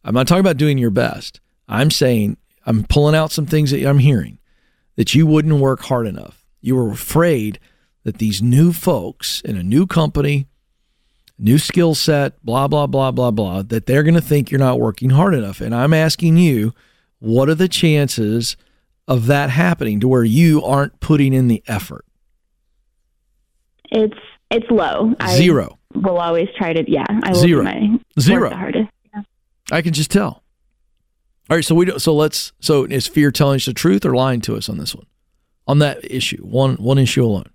I'm 0.03 0.13
not 0.13 0.27
talking 0.27 0.41
about 0.41 0.57
doing 0.57 0.77
your 0.77 0.89
best. 0.89 1.39
I'm 1.69 1.91
saying 1.91 2.35
I'm 2.65 2.83
pulling 2.83 3.15
out 3.15 3.31
some 3.31 3.45
things 3.45 3.71
that 3.71 3.87
I'm 3.87 3.99
hearing 3.99 4.39
that 4.95 5.13
you 5.13 5.25
wouldn't 5.25 5.59
work 5.59 5.81
hard 5.81 6.07
enough. 6.07 6.45
You 6.61 6.75
were 6.75 6.91
afraid 6.91 7.59
that 8.03 8.17
these 8.17 8.41
new 8.41 8.73
folks 8.73 9.41
in 9.41 9.55
a 9.55 9.63
new 9.63 9.85
company, 9.87 10.47
new 11.37 11.57
skill 11.57 11.95
set, 11.95 12.43
blah, 12.43 12.67
blah, 12.67 12.87
blah, 12.87 13.11
blah, 13.11 13.31
blah, 13.31 13.61
that 13.63 13.85
they're 13.85 14.03
going 14.03 14.15
to 14.15 14.21
think 14.21 14.51
you're 14.51 14.59
not 14.59 14.79
working 14.79 15.11
hard 15.11 15.33
enough. 15.33 15.61
And 15.61 15.73
I'm 15.73 15.93
asking 15.93 16.37
you, 16.37 16.73
what 17.19 17.49
are 17.49 17.55
the 17.55 17.67
chances 17.67 18.57
of 19.07 19.27
that 19.27 19.49
happening 19.49 19.99
to 19.99 20.07
where 20.07 20.23
you 20.23 20.63
aren't 20.63 20.99
putting 20.99 21.33
in 21.33 21.47
the 21.47 21.63
effort? 21.67 22.05
It's 23.91 24.17
it's 24.49 24.69
low. 24.69 25.13
Zero. 25.29 25.77
I 25.93 25.99
will 25.99 26.17
always 26.17 26.47
try 26.57 26.73
to 26.73 26.83
yeah. 26.89 27.05
I 27.23 27.31
will 27.31 27.39
Zero. 27.39 27.63
my 27.63 27.99
Zero. 28.19 28.49
the 28.49 28.55
hardest. 28.55 28.89
Yeah. 29.13 29.21
I 29.71 29.81
can 29.81 29.93
just 29.93 30.11
tell. 30.11 30.40
All 31.51 31.57
right, 31.57 31.65
so 31.65 31.75
we 31.75 31.83
don't, 31.83 32.01
so 32.01 32.15
let's 32.15 32.53
so 32.61 32.85
is 32.85 33.07
fear 33.07 33.29
telling 33.29 33.57
us 33.57 33.65
the 33.65 33.73
truth 33.73 34.05
or 34.05 34.15
lying 34.15 34.39
to 34.39 34.55
us 34.55 34.69
on 34.69 34.77
this 34.77 34.95
one, 34.95 35.05
on 35.67 35.79
that 35.79 35.99
issue, 36.09 36.37
one 36.37 36.75
one 36.75 36.97
issue 36.97 37.25
alone? 37.25 37.47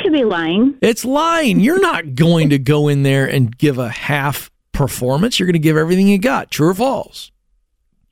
Could 0.00 0.12
be 0.12 0.22
lying. 0.22 0.76
It's 0.80 1.04
lying. 1.04 1.58
You're 1.58 1.80
not 1.80 2.14
going 2.14 2.50
to 2.50 2.58
go 2.58 2.86
in 2.86 3.02
there 3.02 3.26
and 3.26 3.58
give 3.58 3.78
a 3.78 3.88
half 3.88 4.48
performance. 4.70 5.40
You're 5.40 5.48
going 5.48 5.54
to 5.54 5.58
give 5.58 5.76
everything 5.76 6.06
you 6.06 6.18
got. 6.18 6.52
True 6.52 6.68
or 6.68 6.74
false? 6.74 7.32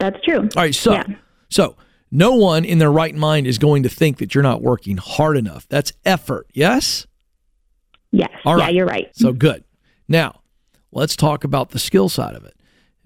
That's 0.00 0.20
true. 0.24 0.48
All 0.56 0.62
right, 0.62 0.74
so 0.74 0.94
yeah. 0.94 1.04
so 1.48 1.76
no 2.10 2.34
one 2.34 2.64
in 2.64 2.78
their 2.78 2.90
right 2.90 3.14
mind 3.14 3.46
is 3.46 3.56
going 3.58 3.84
to 3.84 3.88
think 3.88 4.18
that 4.18 4.34
you're 4.34 4.42
not 4.42 4.62
working 4.62 4.96
hard 4.96 5.36
enough. 5.36 5.68
That's 5.68 5.92
effort. 6.04 6.48
Yes. 6.54 7.06
Yes. 8.10 8.30
All 8.44 8.56
right. 8.56 8.64
Yeah, 8.64 8.78
you're 8.78 8.86
right. 8.86 9.16
So 9.16 9.32
good. 9.32 9.62
Now, 10.08 10.40
let's 10.90 11.14
talk 11.14 11.44
about 11.44 11.70
the 11.70 11.78
skill 11.78 12.08
side 12.08 12.34
of 12.34 12.44
it. 12.44 12.56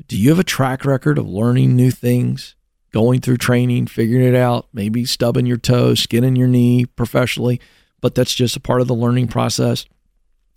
Do 0.09 0.17
you 0.19 0.31
have 0.31 0.38
a 0.38 0.45
track 0.45 0.85
record 0.85 1.19
of 1.19 1.29
learning 1.29 1.77
new 1.77 1.91
things, 1.91 2.55
going 2.93 3.21
through 3.21 3.38
training, 3.38 3.87
figuring 3.87 4.27
it 4.27 4.35
out, 4.35 4.69
maybe 4.73 5.05
stubbing 5.05 5.47
your 5.47 5.57
toe, 5.57 5.95
skinning 5.95 6.37
your 6.37 6.49
knee 6.49 6.85
professionally, 6.85 7.61
but 8.01 8.15
that's 8.15 8.35
just 8.35 8.57
a 8.57 8.61
part 8.61 8.81
of 8.81 8.88
the 8.88 8.95
learning 8.95 9.29
process? 9.29 9.87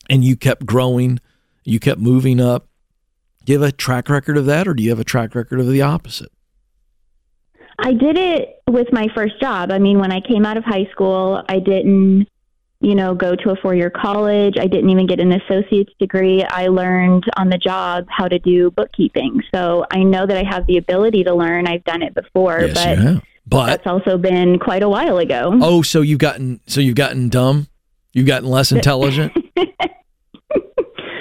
And 0.09 0.23
you 0.23 0.35
kept 0.35 0.65
growing, 0.65 1.19
you 1.63 1.79
kept 1.79 1.99
moving 1.99 2.41
up. 2.41 2.67
Do 3.45 3.53
you 3.53 3.59
have 3.59 3.69
a 3.69 3.71
track 3.71 4.09
record 4.09 4.37
of 4.37 4.45
that, 4.47 4.67
or 4.67 4.73
do 4.73 4.83
you 4.83 4.89
have 4.89 4.99
a 4.99 5.05
track 5.05 5.35
record 5.35 5.59
of 5.59 5.67
the 5.67 5.81
opposite? 5.81 6.31
I 7.77 7.93
did 7.93 8.17
it 8.17 8.61
with 8.67 8.87
my 8.91 9.07
first 9.13 9.39
job. 9.39 9.71
I 9.71 9.79
mean, 9.79 9.99
when 9.99 10.11
I 10.11 10.21
came 10.21 10.45
out 10.45 10.57
of 10.57 10.63
high 10.63 10.87
school, 10.91 11.43
I 11.47 11.59
didn't 11.59 12.27
you 12.85 12.93
know, 12.93 13.15
go 13.15 13.35
to 13.35 13.49
a 13.49 13.55
four 13.55 13.73
year 13.73 13.89
college. 13.89 14.55
I 14.59 14.67
didn't 14.67 14.91
even 14.91 15.07
get 15.07 15.19
an 15.19 15.31
associate's 15.31 15.91
degree. 15.99 16.43
I 16.43 16.67
learned 16.67 17.23
on 17.35 17.49
the 17.49 17.57
job 17.57 18.05
how 18.09 18.27
to 18.27 18.37
do 18.37 18.69
bookkeeping. 18.71 19.41
So 19.53 19.85
I 19.91 20.03
know 20.03 20.25
that 20.27 20.37
I 20.37 20.43
have 20.47 20.67
the 20.67 20.77
ability 20.77 21.23
to 21.23 21.33
learn. 21.33 21.67
I've 21.67 21.83
done 21.83 22.03
it 22.03 22.13
before, 22.13 22.61
Yes, 22.61 22.73
but 22.75 22.97
you 22.97 23.03
have. 23.03 23.23
But 23.47 23.65
that's 23.67 23.87
also 23.87 24.17
been 24.17 24.59
quite 24.59 24.83
a 24.83 24.89
while 24.89 25.17
ago. 25.17 25.51
oh, 25.61 25.81
so 25.81 26.01
you've 26.01 26.19
gotten 26.19 26.59
so 26.67 26.79
you've 26.79 26.95
gotten 26.95 27.29
dumb, 27.29 27.67
you've 28.13 28.27
gotten 28.27 28.49
less 28.49 28.71
intelligent. 28.71 29.33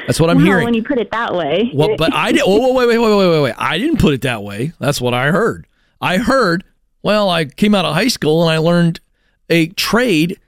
That's 0.07 0.21
what 0.21 0.29
I'm 0.29 0.37
Wow, 0.37 0.45
hearing. 0.45 0.65
when 0.65 0.75
you 0.75 0.83
put 0.85 0.99
it 0.99 1.11
that 1.13 1.35
way. 1.35 1.71
Well, 1.75 1.97
but 1.97 2.13
I 2.15 2.33
did. 2.33 2.43
Oh, 2.45 2.75
wait, 2.75 2.87
wait, 2.89 2.99
wait, 2.99 3.17
wait, 3.17 3.29
wait, 3.31 3.41
wait. 3.43 3.55
I 3.57 3.79
didn't 3.79 3.99
put 3.99 4.13
it 4.13 4.21
that 4.23 4.43
way. 4.43 4.73
That's 4.79 5.01
what 5.01 5.15
I 5.15 5.31
heard. 5.31 5.67
I 6.01 6.19
heard. 6.19 6.63
Well, 7.03 7.31
I 7.31 7.47
came 7.47 7.75
out 7.75 7.87
of 7.87 7.95
high 7.95 8.09
school 8.09 8.43
and 8.43 8.51
I 8.51 8.59
learned 8.59 9.01
a 9.49 9.69
trade 9.69 10.39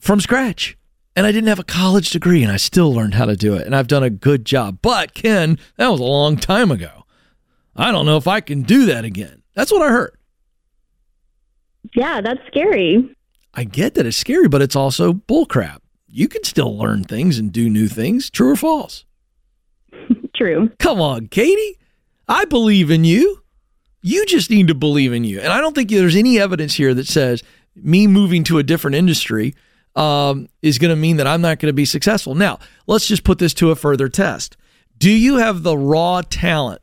from 0.00 0.20
scratch, 0.20 0.76
and 1.14 1.26
I 1.26 1.32
didn't 1.32 1.48
have 1.48 1.58
a 1.58 1.64
college 1.64 2.10
degree, 2.10 2.42
and 2.42 2.50
I 2.50 2.56
still 2.56 2.92
learned 2.92 3.14
how 3.14 3.26
to 3.26 3.36
do 3.36 3.54
it, 3.54 3.66
and 3.66 3.76
I've 3.76 3.86
done 3.86 4.02
a 4.02 4.10
good 4.10 4.44
job. 4.44 4.78
But 4.82 5.14
Ken, 5.14 5.58
that 5.76 5.88
was 5.88 6.00
a 6.00 6.04
long 6.04 6.36
time 6.36 6.70
ago. 6.72 7.04
I 7.76 7.92
don't 7.92 8.06
know 8.06 8.16
if 8.16 8.26
I 8.26 8.40
can 8.40 8.62
do 8.62 8.86
that 8.86 9.04
again. 9.04 9.42
That's 9.54 9.70
what 9.70 9.82
I 9.82 9.90
heard. 9.90 10.16
yeah, 11.94 12.20
that's 12.20 12.40
scary. 12.48 13.14
I 13.54 13.64
get 13.64 13.94
that 13.94 14.06
it's 14.06 14.16
scary, 14.16 14.48
but 14.48 14.62
it's 14.62 14.76
also 14.76 15.12
bullcrap. 15.12 15.78
You 16.08 16.28
can 16.28 16.44
still 16.44 16.76
learn 16.76 17.04
things 17.04 17.38
and 17.38 17.52
do 17.52 17.68
new 17.68 17.88
things. 17.88 18.30
True 18.30 18.52
or 18.52 18.56
false? 18.56 19.04
True. 20.34 20.70
Come 20.78 21.00
on, 21.00 21.26
Katie. 21.28 21.78
I 22.28 22.44
believe 22.44 22.90
in 22.90 23.04
you. 23.04 23.42
You 24.02 24.24
just 24.26 24.50
need 24.50 24.68
to 24.68 24.74
believe 24.74 25.12
in 25.12 25.24
you. 25.24 25.40
And 25.40 25.52
I 25.52 25.60
don't 25.60 25.74
think 25.74 25.90
there's 25.90 26.16
any 26.16 26.38
evidence 26.40 26.74
here 26.74 26.94
that 26.94 27.06
says 27.06 27.42
me 27.74 28.06
moving 28.06 28.44
to 28.44 28.58
a 28.58 28.62
different 28.62 28.94
industry 28.94 29.54
um, 29.96 30.48
is 30.62 30.78
going 30.78 30.90
to 30.90 30.96
mean 30.96 31.16
that 31.16 31.26
I'm 31.26 31.40
not 31.40 31.58
going 31.58 31.68
to 31.68 31.74
be 31.74 31.84
successful. 31.84 32.34
Now, 32.34 32.58
let's 32.86 33.06
just 33.06 33.24
put 33.24 33.38
this 33.38 33.54
to 33.54 33.70
a 33.70 33.76
further 33.76 34.08
test. 34.08 34.56
Do 34.98 35.10
you 35.10 35.36
have 35.36 35.62
the 35.62 35.76
raw 35.76 36.22
talent 36.22 36.82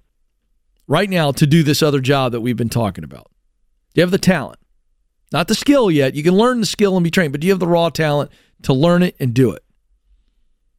right 0.88 1.10
now 1.10 1.32
to 1.32 1.46
do 1.46 1.64
this 1.64 1.82
other 1.84 2.00
job 2.00 2.32
that 2.32 2.42
we've 2.42 2.58
been 2.58 2.70
talking 2.70 3.04
about? 3.04 3.30
Do 3.94 4.00
you 4.00 4.04
have 4.04 4.12
the 4.12 4.18
talent? 4.18 4.60
Not 5.32 5.48
the 5.48 5.56
skill 5.56 5.92
yet. 5.92 6.16
You 6.16 6.24
can 6.24 6.36
learn 6.36 6.60
the 6.60 6.66
skill 6.66 6.96
and 6.96 7.04
be 7.04 7.12
trained, 7.12 7.32
but 7.32 7.42
do 7.42 7.48
you 7.48 7.54
have 7.54 7.60
the 7.60 7.68
raw 7.68 7.90
talent 7.90 8.32
to 8.64 8.74
learn 8.74 9.04
it 9.04 9.16
and 9.20 9.34
do 9.34 9.52
it? 9.52 9.64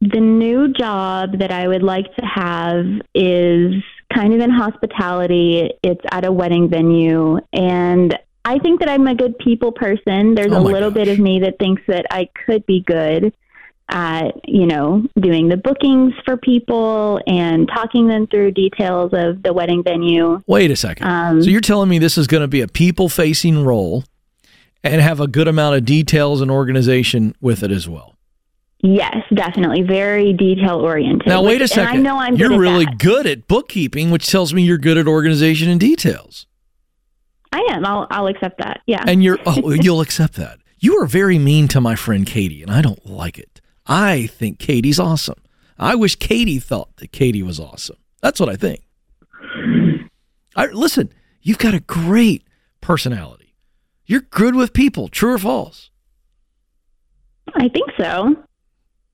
The 0.01 0.19
new 0.19 0.73
job 0.73 1.39
that 1.39 1.51
I 1.51 1.67
would 1.67 1.83
like 1.83 2.13
to 2.15 2.25
have 2.25 2.85
is 3.13 3.73
kind 4.13 4.33
of 4.33 4.39
in 4.39 4.49
hospitality. 4.49 5.69
It's 5.83 6.01
at 6.11 6.25
a 6.25 6.31
wedding 6.31 6.69
venue. 6.69 7.39
And 7.53 8.17
I 8.45 8.59
think 8.59 8.79
that 8.79 8.89
I'm 8.89 9.05
a 9.07 9.15
good 9.15 9.37
people 9.37 9.71
person. 9.71 10.35
There's 10.35 10.51
Oh 10.51 10.59
a 10.59 10.61
little 10.61 10.91
bit 10.91 11.07
of 11.07 11.19
me 11.19 11.39
that 11.41 11.59
thinks 11.59 11.81
that 11.87 12.05
I 12.09 12.29
could 12.45 12.65
be 12.65 12.81
good 12.81 13.33
at, 13.89 14.47
you 14.47 14.65
know, 14.65 15.03
doing 15.19 15.49
the 15.49 15.57
bookings 15.57 16.13
for 16.23 16.37
people 16.37 17.19
and 17.27 17.67
talking 17.67 18.07
them 18.07 18.27
through 18.27 18.51
details 18.51 19.11
of 19.13 19.41
the 19.43 19.51
wedding 19.51 19.83
venue. 19.83 20.41
Wait 20.47 20.71
a 20.71 20.75
second. 20.75 21.07
Um, 21.07 21.41
so 21.41 21.49
you're 21.49 21.61
telling 21.61 21.89
me 21.89 21.99
this 21.99 22.17
is 22.17 22.27
going 22.27 22.41
to 22.41 22.47
be 22.47 22.61
a 22.61 22.67
people 22.67 23.09
facing 23.09 23.63
role 23.63 24.03
and 24.83 25.01
have 25.01 25.19
a 25.19 25.27
good 25.27 25.47
amount 25.47 25.75
of 25.75 25.85
details 25.85 26.41
and 26.41 26.49
organization 26.49 27.35
with 27.41 27.63
it 27.63 27.71
as 27.71 27.89
well. 27.89 28.15
Yes, 28.81 29.17
definitely. 29.33 29.81
Very 29.81 30.31
detail 30.31 30.77
oriented. 30.77 31.27
Now, 31.27 31.43
wait 31.43 31.61
a 31.61 31.67
second. 31.67 31.97
And 31.97 31.97
I 31.99 32.01
know 32.01 32.17
I'm 32.17 32.35
you're 32.37 32.57
really 32.57 32.85
that. 32.85 32.97
good 32.97 33.27
at 33.27 33.47
bookkeeping, 33.47 34.09
which 34.09 34.27
tells 34.27 34.53
me 34.53 34.61
you're 34.61 34.77
good 34.77 34.97
at 34.97 35.05
organization 35.05 35.69
and 35.69 35.79
details. 35.79 36.45
I 37.51 37.67
am. 37.71 37.85
I'll, 37.85 38.07
I'll 38.11 38.27
accept 38.27 38.59
that. 38.59 38.81
Yeah. 38.85 39.03
And 39.07 39.23
you're, 39.23 39.39
oh, 39.45 39.71
you'll 39.81 40.01
accept 40.01 40.33
that. 40.35 40.59
You 40.79 40.97
are 41.01 41.05
very 41.05 41.37
mean 41.39 41.67
to 41.69 41.81
my 41.81 41.95
friend 41.95 42.25
Katie, 42.25 42.61
and 42.61 42.71
I 42.71 42.81
don't 42.81 43.05
like 43.05 43.37
it. 43.37 43.59
I 43.85 44.27
think 44.27 44.59
Katie's 44.59 44.99
awesome. 44.99 45.41
I 45.77 45.95
wish 45.95 46.15
Katie 46.15 46.59
thought 46.59 46.95
that 46.97 47.11
Katie 47.11 47.43
was 47.43 47.59
awesome. 47.59 47.97
That's 48.21 48.39
what 48.39 48.49
I 48.49 48.55
think. 48.55 48.81
I, 50.55 50.67
listen, 50.67 51.11
you've 51.41 51.57
got 51.57 51.73
a 51.73 51.79
great 51.79 52.43
personality. 52.81 53.55
You're 54.05 54.21
good 54.21 54.55
with 54.55 54.73
people, 54.73 55.07
true 55.07 55.33
or 55.33 55.37
false? 55.39 55.89
I 57.55 57.67
think 57.69 57.89
so. 57.97 58.35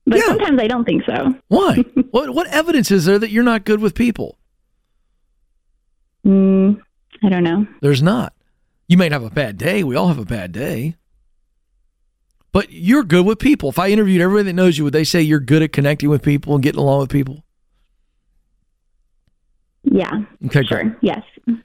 But 0.06 0.18
Yeah. 0.18 0.26
sometimes 0.26 0.60
I 0.60 0.66
don't 0.66 0.84
think 0.84 1.02
so. 1.04 1.34
Why? 1.48 1.76
what 2.10 2.30
what 2.30 2.46
evidence 2.48 2.90
is 2.90 3.04
there 3.06 3.18
that 3.18 3.30
you're 3.30 3.42
not 3.44 3.64
good 3.64 3.80
with 3.80 3.94
people? 3.94 4.38
Mm, 6.24 6.80
I 7.24 7.28
don't 7.28 7.44
know. 7.44 7.66
There's 7.80 8.02
not. 8.02 8.32
You 8.88 8.96
might 8.96 9.12
have 9.12 9.24
a 9.24 9.30
bad 9.30 9.56
day. 9.58 9.82
We 9.82 9.96
all 9.96 10.08
have 10.08 10.18
a 10.18 10.24
bad 10.24 10.52
day. 10.52 10.96
But 12.52 12.70
you're 12.70 13.02
good 13.04 13.26
with 13.26 13.38
people. 13.38 13.68
If 13.68 13.78
I 13.78 13.88
interviewed 13.88 14.20
everybody 14.22 14.44
that 14.44 14.52
knows 14.54 14.78
you, 14.78 14.84
would 14.84 14.92
they 14.94 15.04
say 15.04 15.20
you're 15.20 15.40
good 15.40 15.62
at 15.62 15.72
connecting 15.72 16.08
with 16.08 16.22
people 16.22 16.54
and 16.54 16.62
getting 16.62 16.80
along 16.80 17.00
with 17.00 17.10
people? 17.10 17.44
Yeah. 19.84 20.22
Okay, 20.46 20.62
great. 20.64 20.68
Sure. 20.68 20.96
Yes. 21.02 21.22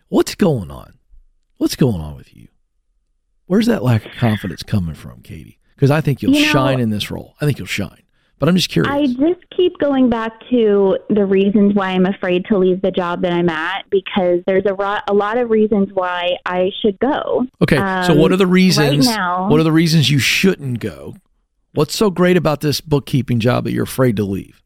What's 0.09 0.35
going 0.35 0.69
on? 0.69 0.97
What's 1.57 1.75
going 1.75 2.01
on 2.01 2.15
with 2.15 2.35
you? 2.35 2.47
Where's 3.45 3.67
that 3.67 3.83
lack 3.83 4.05
of 4.05 4.11
confidence 4.13 4.63
coming 4.63 4.95
from, 4.95 5.21
Katie? 5.21 5.59
Because 5.75 5.91
I 5.91 6.01
think 6.01 6.21
you'll 6.21 6.33
You 6.35 6.45
know- 6.45 6.51
shine 6.51 6.79
in 6.79 6.89
this 6.89 7.09
role. 7.11 7.35
I 7.41 7.45
think 7.45 7.57
you'll 7.57 7.67
shine. 7.67 8.03
But 8.41 8.49
I'm 8.49 8.55
just 8.55 8.69
curious. 8.69 8.91
I 8.91 9.05
just 9.05 9.39
keep 9.55 9.77
going 9.77 10.09
back 10.09 10.33
to 10.49 10.97
the 11.11 11.25
reasons 11.27 11.75
why 11.75 11.89
I'm 11.91 12.07
afraid 12.07 12.43
to 12.47 12.57
leave 12.57 12.81
the 12.81 12.89
job 12.89 13.21
that 13.21 13.31
I'm 13.31 13.49
at 13.49 13.87
because 13.91 14.39
there's 14.47 14.65
a, 14.65 14.73
ro- 14.73 14.97
a 15.07 15.13
lot 15.13 15.37
of 15.37 15.51
reasons 15.51 15.89
why 15.93 16.31
I 16.43 16.71
should 16.81 16.97
go. 16.97 17.45
Okay, 17.61 17.75
so 17.77 18.13
Um, 18.13 18.17
what 18.17 18.31
are 18.31 18.37
the 18.37 18.47
reasons? 18.47 19.05
Right 19.07 19.15
now, 19.15 19.47
what 19.47 19.59
are 19.59 19.63
the 19.63 19.71
reasons 19.71 20.09
you 20.09 20.17
shouldn't 20.17 20.79
go? 20.79 21.13
What's 21.75 21.95
so 21.95 22.09
great 22.09 22.35
about 22.35 22.61
this 22.61 22.81
bookkeeping 22.81 23.39
job 23.39 23.65
that 23.65 23.73
you're 23.73 23.83
afraid 23.83 24.15
to 24.15 24.23
leave? 24.23 24.63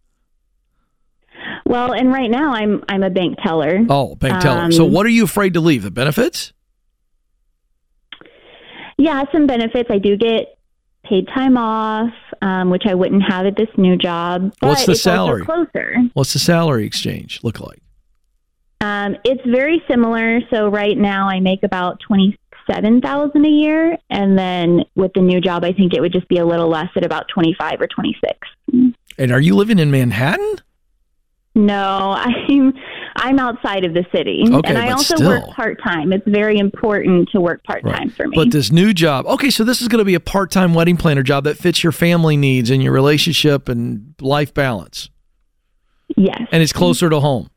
well, 1.66 1.92
and 1.92 2.14
right 2.14 2.32
now 2.32 2.54
I'm 2.54 2.82
I'm 2.88 3.04
a 3.04 3.10
bank 3.10 3.38
teller. 3.44 3.86
Oh, 3.90 4.16
bank 4.16 4.42
teller. 4.42 4.72
so 4.72 4.86
Um, 4.86 4.94
what 4.94 5.06
are 5.06 5.10
you 5.10 5.26
afraid 5.26 5.54
to 5.56 5.60
leave? 5.60 5.84
The 5.84 5.92
benefits? 5.92 6.54
Yeah, 8.98 9.26
some 9.34 9.48
benefits. 9.48 9.90
I 9.92 9.98
do 9.98 10.16
get 10.16 10.58
paid 11.08 11.28
time 11.28 11.58
off, 11.58 12.12
um, 12.42 12.70
which 12.70 12.84
I 12.86 12.94
wouldn't 12.96 13.24
have 13.24 13.46
at 13.46 13.56
this 13.56 13.70
new 13.78 13.96
job. 13.98 14.54
But 14.60 14.68
What's 14.70 14.86
the 14.86 14.96
salary? 14.96 15.44
closer. 15.46 15.96
What's 16.14 16.34
the 16.34 16.40
salary 16.40 16.86
exchange 16.86 17.40
look 17.44 17.60
like? 17.60 17.82
Um, 18.82 19.16
it's 19.24 19.42
very 19.46 19.82
similar. 19.90 20.42
So 20.54 20.68
right 20.68 20.98
now 20.98 21.28
I 21.30 21.40
make 21.40 21.64
about 21.64 22.00
twenty 22.06 22.38
seven 22.70 23.00
thousand 23.02 23.46
a 23.46 23.50
year, 23.50 23.98
and 24.10 24.38
then 24.38 24.84
with 24.96 25.14
the 25.14 25.22
new 25.22 25.40
job, 25.40 25.64
I 25.64 25.72
think 25.72 25.94
it 25.94 26.02
would 26.02 26.12
just 26.14 26.28
be 26.28 26.38
a 26.38 26.46
little 26.46 26.70
less 26.70 26.90
at 26.96 27.06
about 27.06 27.26
twenty 27.34 27.56
five 27.58 27.80
or 27.82 27.88
twenty 27.88 28.16
six. 28.24 28.38
And 29.18 29.32
are 29.32 29.40
you 29.40 29.56
living 29.56 29.80
in 29.80 29.92
Manhattan? 29.92 30.56
No, 31.56 32.16
I'm 32.18 32.74
I'm 33.18 33.40
outside 33.40 33.86
of 33.86 33.94
the 33.94 34.06
city, 34.14 34.44
Okay, 34.46 34.70
and 34.70 34.78
I 34.78 34.90
also 34.92 35.16
still. 35.16 35.30
work 35.30 35.48
part 35.52 35.82
time. 35.82 36.12
It's 36.12 36.28
very 36.28 36.58
important 36.58 37.30
to 37.30 37.40
work 37.40 37.64
part 37.64 37.84
time 37.84 38.10
for 38.10 38.28
me. 38.28 38.36
But 38.36 38.52
this 38.52 38.72
new 38.72 38.94
job, 38.94 39.26
okay, 39.26 39.50
so 39.50 39.64
this 39.64 39.82
is 39.82 39.88
going 39.88 40.00
to 40.00 40.06
be 40.06 40.16
a 40.16 40.20
part 40.20 40.52
time 40.52 40.74
wedding 40.74 40.98
planner 40.98 41.24
job 41.24 41.46
that 41.46 41.58
fits 41.58 41.82
your 41.84 41.94
family 41.94 42.36
needs 42.36 42.70
and 42.70 42.84
your 42.84 42.92
relationship 42.92 43.70
and 43.70 44.14
life 44.20 44.54
balance. 44.54 45.10
yes, 46.18 46.42
And 46.52 46.62
it's 46.62 46.74
closer 46.74 47.10
to 47.10 47.20
home. 47.22 47.50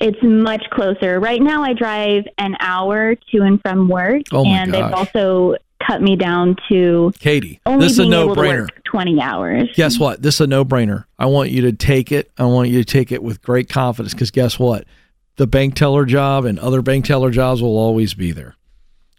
It's 0.00 0.18
much 0.22 0.62
closer. 0.70 1.18
Right 1.18 1.40
now, 1.42 1.62
I 1.62 1.72
drive 1.72 2.24
an 2.38 2.56
hour 2.60 3.14
to 3.14 3.38
and 3.42 3.60
from 3.62 3.88
work, 3.88 4.22
Oh 4.32 4.44
and 4.44 4.72
they've 4.72 4.82
also 4.92 5.56
cut 5.86 6.02
me 6.02 6.16
down 6.16 6.56
to 6.68 7.12
Katie, 7.18 7.60
only 7.66 7.84
this 7.84 7.92
is 7.92 7.98
a 8.00 8.06
no 8.06 8.28
brainer. 8.34 8.68
twenty 8.84 9.20
hours. 9.20 9.68
Guess 9.74 9.98
what? 9.98 10.22
This 10.22 10.36
is 10.36 10.42
a 10.42 10.46
no 10.46 10.64
brainer. 10.64 11.04
I 11.18 11.26
want 11.26 11.50
you 11.50 11.62
to 11.62 11.72
take 11.72 12.12
it. 12.12 12.30
I 12.38 12.44
want 12.44 12.68
you 12.68 12.78
to 12.78 12.84
take 12.84 13.12
it 13.12 13.22
with 13.22 13.42
great 13.42 13.68
confidence 13.68 14.14
because 14.14 14.30
guess 14.30 14.58
what? 14.58 14.84
The 15.36 15.46
bank 15.46 15.74
teller 15.74 16.04
job 16.04 16.44
and 16.44 16.58
other 16.58 16.82
bank 16.82 17.04
teller 17.04 17.30
jobs 17.30 17.62
will 17.62 17.78
always 17.78 18.14
be 18.14 18.32
there. 18.32 18.56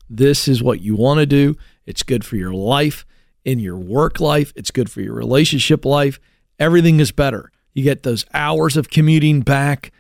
This 0.10 0.48
is 0.48 0.62
what 0.62 0.82
you 0.82 0.96
want 0.96 1.20
to 1.20 1.26
do. 1.26 1.56
It's 1.86 2.04
good 2.04 2.26
for 2.26 2.36
your 2.36 2.54
life, 2.54 3.06
in 3.46 3.60
your 3.60 3.78
work 3.78 4.20
life, 4.20 4.52
it's 4.56 4.72
good 4.72 4.92
for 4.92 5.02
your 5.02 5.14
relationship 5.14 5.86
life. 5.86 6.20
Everything 6.60 7.00
is 7.00 7.12
better. 7.12 7.52
You 7.74 7.84
get 7.84 8.04
those 8.04 8.26
hours 8.34 8.76
of 8.76 8.90
commuting 8.90 9.42
back. 9.42 9.92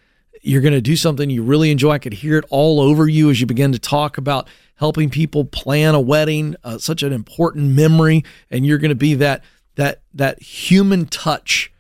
You're 0.42 0.62
going 0.62 0.74
to 0.74 0.82
do 0.82 0.96
something 0.96 1.30
you 1.30 1.44
really 1.44 1.72
enjoy. 1.72 1.92
I 1.92 2.00
could 2.00 2.14
hear 2.14 2.38
it 2.38 2.46
all 2.50 2.80
over 2.80 3.08
you 3.08 3.30
as 3.30 3.40
you 3.40 3.46
begin 3.46 3.72
to 3.74 3.80
talk 3.80 4.18
about 4.18 4.48
helping 4.76 5.10
people 5.10 5.44
plan 5.44 5.96
a 5.96 6.00
wedding, 6.00 6.56
uh, 6.64 6.78
such 6.78 7.04
an 7.04 7.12
important 7.12 7.72
memory, 7.76 8.24
and 8.50 8.66
you're 8.66 8.78
going 8.78 8.90
to 8.90 8.96
be 8.96 9.16
that 9.16 9.44
that 9.76 10.02
that 10.14 10.42
human 10.42 11.06
touch 11.06 11.72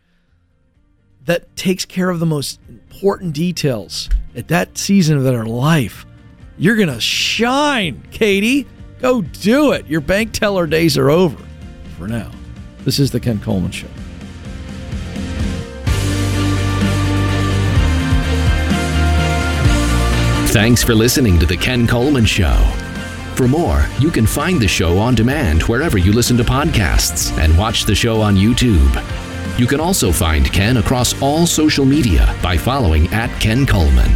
that 1.25 1.55
takes 1.55 1.85
care 1.85 2.09
of 2.09 2.19
the 2.19 2.25
most 2.25 2.59
important 2.69 3.33
details 3.33 4.09
at 4.35 4.47
that 4.47 4.77
season 4.77 5.17
of 5.17 5.23
their 5.23 5.45
life. 5.45 6.05
You're 6.57 6.75
going 6.75 6.89
to 6.89 6.99
shine, 6.99 8.03
Katie. 8.11 8.67
Go 8.99 9.21
do 9.21 9.71
it. 9.71 9.87
Your 9.87 10.01
bank 10.01 10.33
teller 10.33 10.67
days 10.67 10.97
are 10.97 11.09
over 11.09 11.41
for 11.97 12.07
now. 12.07 12.31
This 12.83 12.99
is 12.99 13.11
the 13.11 13.19
Ken 13.19 13.39
Coleman 13.39 13.71
Show. 13.71 13.87
Thanks 20.51 20.83
for 20.83 20.95
listening 20.95 21.37
to 21.37 21.45
The 21.45 21.55
Ken 21.55 21.85
Coleman 21.85 22.25
Show. 22.25 22.55
For 23.35 23.47
more, 23.47 23.85
you 23.99 24.09
can 24.09 24.25
find 24.25 24.59
the 24.59 24.67
show 24.67 24.97
on 24.97 25.13
demand 25.13 25.61
wherever 25.61 25.99
you 25.99 26.11
listen 26.11 26.37
to 26.37 26.43
podcasts 26.43 27.31
and 27.37 27.55
watch 27.55 27.83
the 27.83 27.93
show 27.93 28.19
on 28.19 28.35
YouTube. 28.35 29.59
You 29.59 29.67
can 29.67 29.79
also 29.79 30.11
find 30.11 30.51
Ken 30.51 30.77
across 30.77 31.21
all 31.21 31.45
social 31.45 31.85
media 31.85 32.35
by 32.41 32.57
following 32.57 33.07
at 33.09 33.29
Ken 33.39 33.63
Coleman. 33.63 34.11